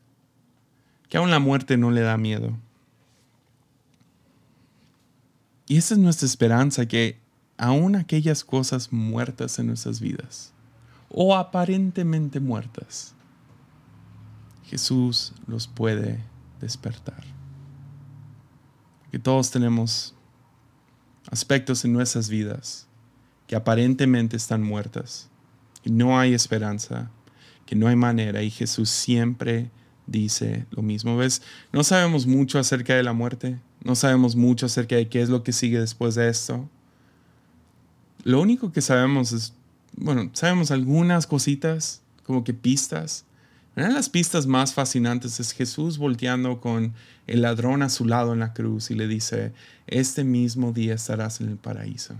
que 1.09 1.19
aún 1.19 1.31
la 1.31 1.39
muerte 1.39 1.77
no 1.77 1.91
le 1.91 2.01
da 2.01 2.17
miedo. 2.17 2.57
Y 5.67 5.77
esa 5.77 5.95
es 5.95 6.01
nuestra 6.01 6.27
esperanza, 6.27 6.87
que 6.87 7.19
aún 7.57 7.97
aquellas 7.97 8.45
cosas 8.45 8.93
muertas 8.93 9.59
en 9.59 9.69
nuestras 9.69 10.01
vidas 10.01 10.54
o 11.17 11.37
aparentemente 11.37 12.41
muertas, 12.41 13.15
Jesús 14.65 15.33
los 15.47 15.69
puede 15.69 16.19
despertar. 16.61 17.23
Que 19.13 19.21
todos 19.21 19.53
tenemos 19.53 20.13
aspectos 21.31 21.85
en 21.85 21.93
nuestras 21.93 22.29
vidas 22.29 22.89
que 23.47 23.55
aparentemente 23.55 24.37
están 24.37 24.63
muertas, 24.63 25.29
que 25.83 25.91
no 25.91 26.19
hay 26.19 26.35
esperanza, 26.35 27.11
que 27.65 27.77
no 27.77 27.87
hay 27.87 27.95
manera 27.95 28.43
y 28.43 28.51
Jesús 28.51 28.91
siempre 28.91 29.71
dice 30.07 30.67
lo 30.71 30.83
mismo. 30.83 31.17
¿Ves? 31.17 31.43
No 31.73 31.85
sabemos 31.85 32.27
mucho 32.27 32.59
acerca 32.59 32.95
de 32.95 33.05
la 33.05 33.13
muerte, 33.13 33.61
no 33.85 33.95
sabemos 33.95 34.35
mucho 34.35 34.67
acerca 34.67 34.97
de 34.97 35.09
qué 35.09 35.23
es 35.23 35.29
lo 35.29 35.45
que 35.45 35.53
sigue 35.53 35.79
después 35.79 36.17
de 36.17 36.29
esto. 36.29 36.69
Lo 38.25 38.41
único 38.41 38.73
que 38.73 38.81
sabemos 38.81 39.31
es, 39.33 39.53
bueno, 39.97 40.31
sabemos 40.33 40.71
algunas 40.71 41.27
cositas, 41.27 42.03
como 42.25 42.45
que 42.45 42.55
pistas. 42.55 43.25
Una 43.77 43.89
de 43.89 43.95
las 43.95 44.09
pistas 44.09 44.47
más 44.47 44.73
fascinantes 44.73 45.41
es 45.41 45.53
Jesús 45.53 45.99
volteando 45.99 46.61
con 46.61 46.95
el 47.27 47.43
ladrón 47.43 47.83
a 47.83 47.89
su 47.89 48.05
lado 48.05 48.33
en 48.33 48.41
la 48.41 48.53
cruz 48.53 48.91
y 48.91 48.95
le 48.95 49.09
dice, 49.09 49.53
este 49.87 50.25
mismo 50.25 50.73
día 50.73 50.95
estarás 50.95 51.41
en 51.41 51.49
el 51.49 51.57
paraíso. 51.57 52.15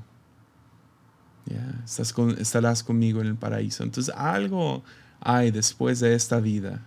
Estás 1.85 2.15
estarás 2.39 2.83
conmigo 2.83 3.21
en 3.21 3.27
el 3.27 3.37
paraíso. 3.37 3.83
Entonces 3.83 4.15
algo 4.17 4.83
hay 5.21 5.51
después 5.51 6.01
de 6.01 6.15
esta 6.15 6.41
vida 6.41 6.87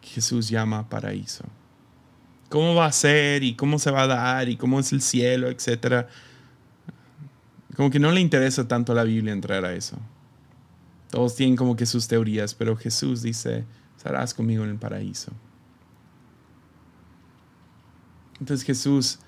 que 0.00 0.08
Jesús 0.08 0.48
llama 0.48 0.88
paraíso. 0.88 1.44
¿Cómo 2.48 2.74
va 2.74 2.86
a 2.86 2.92
ser 2.92 3.42
y 3.42 3.54
cómo 3.54 3.78
se 3.78 3.90
va 3.90 4.02
a 4.02 4.06
dar 4.06 4.48
y 4.48 4.56
cómo 4.56 4.80
es 4.80 4.92
el 4.92 5.02
cielo, 5.02 5.48
etcétera? 5.48 6.08
Como 7.76 7.90
que 7.90 7.98
no 7.98 8.12
le 8.12 8.20
interesa 8.20 8.68
tanto 8.68 8.92
a 8.92 8.94
la 8.94 9.04
Biblia 9.04 9.32
entrar 9.32 9.64
a 9.64 9.72
eso. 9.72 9.98
Todos 11.10 11.34
tienen 11.36 11.56
como 11.56 11.76
que 11.76 11.86
sus 11.86 12.08
teorías, 12.08 12.54
pero 12.54 12.76
Jesús 12.76 13.22
dice, 13.22 13.64
estarás 13.96 14.34
conmigo 14.34 14.64
en 14.64 14.70
el 14.70 14.78
paraíso. 14.78 15.32
Entonces 18.40 18.66
Jesús, 18.66 19.18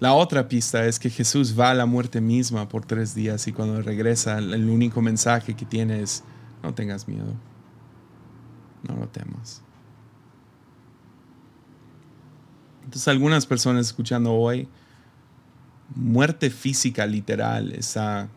la 0.00 0.12
otra 0.12 0.48
pista 0.48 0.84
es 0.86 0.98
que 0.98 1.08
Jesús 1.08 1.58
va 1.58 1.70
a 1.70 1.74
la 1.74 1.86
muerte 1.86 2.20
misma 2.20 2.68
por 2.68 2.84
tres 2.84 3.14
días 3.14 3.46
y 3.46 3.52
cuando 3.52 3.80
regresa 3.80 4.38
el 4.38 4.68
único 4.68 5.00
mensaje 5.00 5.54
que 5.54 5.64
tiene 5.64 6.02
es, 6.02 6.24
no 6.62 6.74
tengas 6.74 7.08
miedo, 7.08 7.34
no 8.88 8.96
lo 8.96 9.08
temas. 9.08 9.62
Entonces 12.84 13.08
algunas 13.08 13.46
personas 13.46 13.86
escuchando 13.86 14.32
hoy 14.32 14.68
muerte 15.94 16.50
física 16.50 17.06
literal 17.06 17.72
está, 17.72 18.28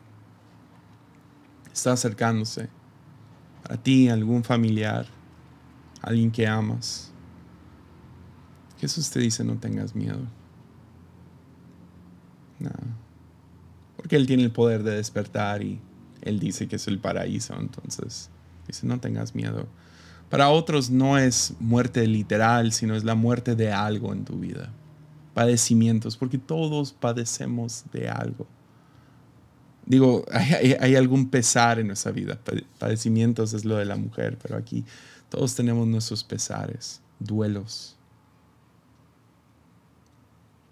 está 1.74 1.94
acercándose 1.94 2.70
a 3.70 3.78
ti, 3.78 4.10
algún 4.10 4.44
familiar, 4.44 5.06
alguien 6.02 6.32
que 6.32 6.48
amas. 6.48 7.12
Jesús 8.80 9.10
te 9.10 9.20
dice 9.20 9.44
no 9.44 9.58
tengas 9.58 9.96
miedo. 9.96 10.22
No. 12.60 12.72
Porque 13.96 14.16
Él 14.16 14.26
tiene 14.26 14.44
el 14.44 14.52
poder 14.52 14.84
de 14.84 14.96
despertar 14.96 15.62
y 15.62 15.80
Él 16.22 16.40
dice 16.40 16.68
que 16.68 16.78
es 16.78 16.88
el 16.88 17.00
paraíso. 17.00 17.56
Entonces 17.60 18.30
dice 18.68 18.88
no 18.88 19.00
tengas 19.00 19.36
miedo. 19.36 19.68
Para 20.30 20.50
otros 20.50 20.90
no 20.90 21.18
es 21.18 21.54
muerte 21.60 22.06
literal, 22.08 22.72
sino 22.72 22.96
es 22.96 23.04
la 23.04 23.16
muerte 23.16 23.56
de 23.56 23.72
algo 23.72 24.14
en 24.14 24.26
tu 24.26 24.38
vida 24.38 24.72
padecimientos, 25.40 26.18
porque 26.18 26.38
todos 26.38 26.92
padecemos 26.92 27.86
de 27.94 28.10
algo. 28.10 28.46
Digo, 29.86 30.26
hay, 30.34 30.98
algún 30.98 31.30
pesar 31.30 31.80
en 31.80 31.88
nuestra 31.88 32.12
vida. 32.12 32.38
Padecimientos 32.78 33.54
es 33.54 33.64
lo 33.64 33.78
de 33.78 33.86
la 33.86 33.96
mujer, 33.96 34.38
pero 34.44 34.58
aquí 34.58 34.84
todos 35.30 35.56
tenemos 35.56 35.88
nuestros 35.88 36.26
pesares, 36.26 37.00
duelos. 37.20 37.96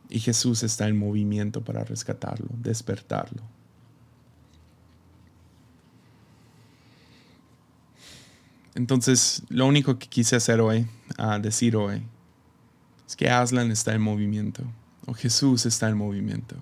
Y 0.09 0.19
Jesús 0.19 0.63
está 0.63 0.89
en 0.89 0.97
movimiento 0.97 1.63
para 1.63 1.85
rescatarlo, 1.85 2.49
despertarlo. 2.61 3.43
Entonces, 8.75 9.43
lo 9.47 9.65
único 9.65 9.97
que 9.97 10.09
quise 10.09 10.35
hacer 10.35 10.59
hoy, 10.59 10.87
a 11.17 11.39
decir 11.39 11.77
hoy, 11.77 12.03
es 13.07 13.15
que 13.15 13.29
Aslan 13.29 13.71
está 13.71 13.93
en 13.93 14.01
movimiento, 14.01 14.63
o 15.05 15.13
Jesús 15.13 15.65
está 15.65 15.87
en 15.89 15.97
movimiento. 15.97 16.57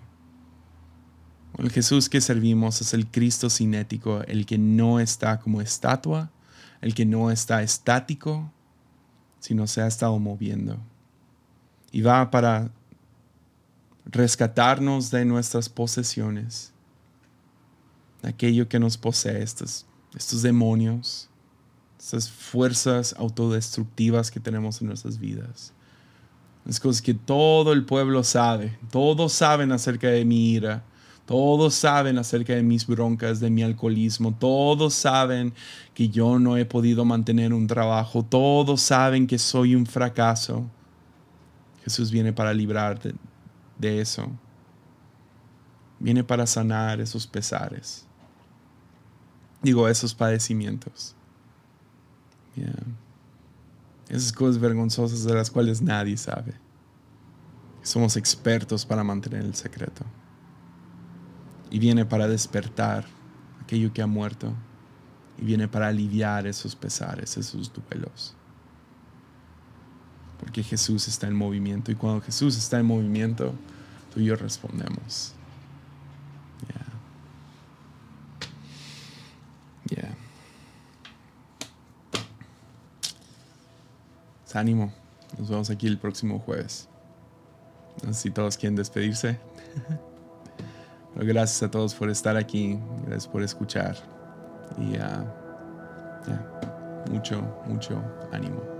El 1.57 1.71
Jesús 1.71 2.09
que 2.09 2.21
servimos 2.21 2.81
es 2.81 2.93
el 2.93 3.07
Cristo 3.07 3.49
cinético, 3.49 4.21
el 4.23 4.45
que 4.45 4.57
no 4.57 4.99
está 4.99 5.39
como 5.39 5.61
estatua, 5.61 6.29
el 6.81 6.93
que 6.93 7.05
no 7.05 7.31
está 7.31 7.63
estático, 7.63 8.51
sino 9.39 9.65
se 9.67 9.81
ha 9.81 9.87
estado 9.87 10.19
moviendo. 10.19 10.77
Y 11.91 12.01
va 12.01 12.29
para 12.29 12.71
rescatarnos 14.05 15.11
de 15.11 15.25
nuestras 15.25 15.69
posesiones, 15.69 16.73
de 18.21 18.29
aquello 18.29 18.67
que 18.67 18.79
nos 18.79 18.97
posee, 18.97 19.41
estos, 19.41 19.85
estos 20.15 20.41
demonios, 20.41 21.29
estas 21.97 22.29
fuerzas 22.29 23.15
autodestructivas 23.17 24.29
que 24.29 24.39
tenemos 24.39 24.81
en 24.81 24.87
nuestras 24.87 25.17
vidas. 25.17 25.73
Es 26.67 26.79
cosas 26.79 27.01
que 27.01 27.13
todo 27.13 27.73
el 27.73 27.85
pueblo 27.85 28.23
sabe, 28.23 28.77
todos 28.91 29.33
saben 29.33 29.71
acerca 29.71 30.07
de 30.07 30.25
mi 30.25 30.51
ira, 30.51 30.83
todos 31.25 31.73
saben 31.73 32.19
acerca 32.19 32.53
de 32.53 32.61
mis 32.61 32.85
broncas, 32.85 33.39
de 33.39 33.49
mi 33.49 33.63
alcoholismo. 33.63 34.35
Todos 34.35 34.93
saben 34.93 35.53
que 35.95 36.09
yo 36.09 36.37
no 36.37 36.55
he 36.55 36.65
podido 36.65 37.03
mantener 37.03 37.51
un 37.51 37.65
trabajo. 37.65 38.23
Todos 38.23 38.81
saben 38.81 39.25
que 39.25 39.39
soy 39.39 39.75
un 39.75 39.87
fracaso. 39.87 40.69
Jesús 41.83 42.11
viene 42.11 42.31
para 42.31 42.53
librarte 42.53 43.15
de 43.79 44.01
eso. 44.01 44.27
Viene 45.99 46.23
para 46.23 46.45
sanar 46.45 47.01
esos 47.01 47.25
pesares. 47.25 48.05
Digo, 49.63 49.87
esos 49.87 50.13
padecimientos. 50.13 51.15
Esas 54.09 54.31
cosas 54.31 54.59
vergonzosas 54.59 55.23
de 55.23 55.33
las 55.33 55.49
cuales 55.49 55.81
nadie 55.81 56.17
sabe. 56.17 56.53
Somos 57.81 58.17
expertos 58.17 58.85
para 58.85 59.03
mantener 59.03 59.43
el 59.43 59.55
secreto 59.55 60.03
y 61.69 61.79
viene 61.79 62.05
para 62.05 62.27
despertar 62.27 63.05
aquello 63.61 63.91
que 63.91 64.01
ha 64.01 64.07
muerto 64.07 64.53
y 65.37 65.45
viene 65.45 65.67
para 65.67 65.87
aliviar 65.87 66.47
esos 66.47 66.75
pesares, 66.75 67.37
esos 67.37 67.71
duelos. 67.73 68.35
Porque 70.39 70.63
Jesús 70.63 71.07
está 71.07 71.27
en 71.27 71.35
movimiento 71.35 71.91
y 71.91 71.95
cuando 71.95 72.21
Jesús 72.21 72.57
está 72.57 72.79
en 72.79 72.85
movimiento, 72.85 73.53
tú 74.13 74.19
y 74.19 74.25
yo 74.25 74.35
respondemos. 74.35 75.33
Ya. 79.89 79.95
Yeah. 79.97 80.15
Ánimo. 84.55 84.91
Nos 85.37 85.49
vemos 85.49 85.69
aquí 85.69 85.87
el 85.87 85.97
próximo 85.97 86.39
jueves. 86.39 86.87
No 88.05 88.13
sé 88.13 88.21
si 88.21 88.31
todos 88.31 88.57
quieren 88.57 88.75
despedirse. 88.75 89.37
gracias 91.15 91.63
a 91.63 91.71
todos 91.71 91.95
por 91.95 92.09
estar 92.09 92.35
aquí, 92.35 92.77
gracias 93.05 93.27
por 93.27 93.41
escuchar 93.41 93.95
y 94.77 94.97
uh, 94.97 95.25
mucho, 97.11 97.41
mucho 97.67 98.01
ánimo. 98.31 98.74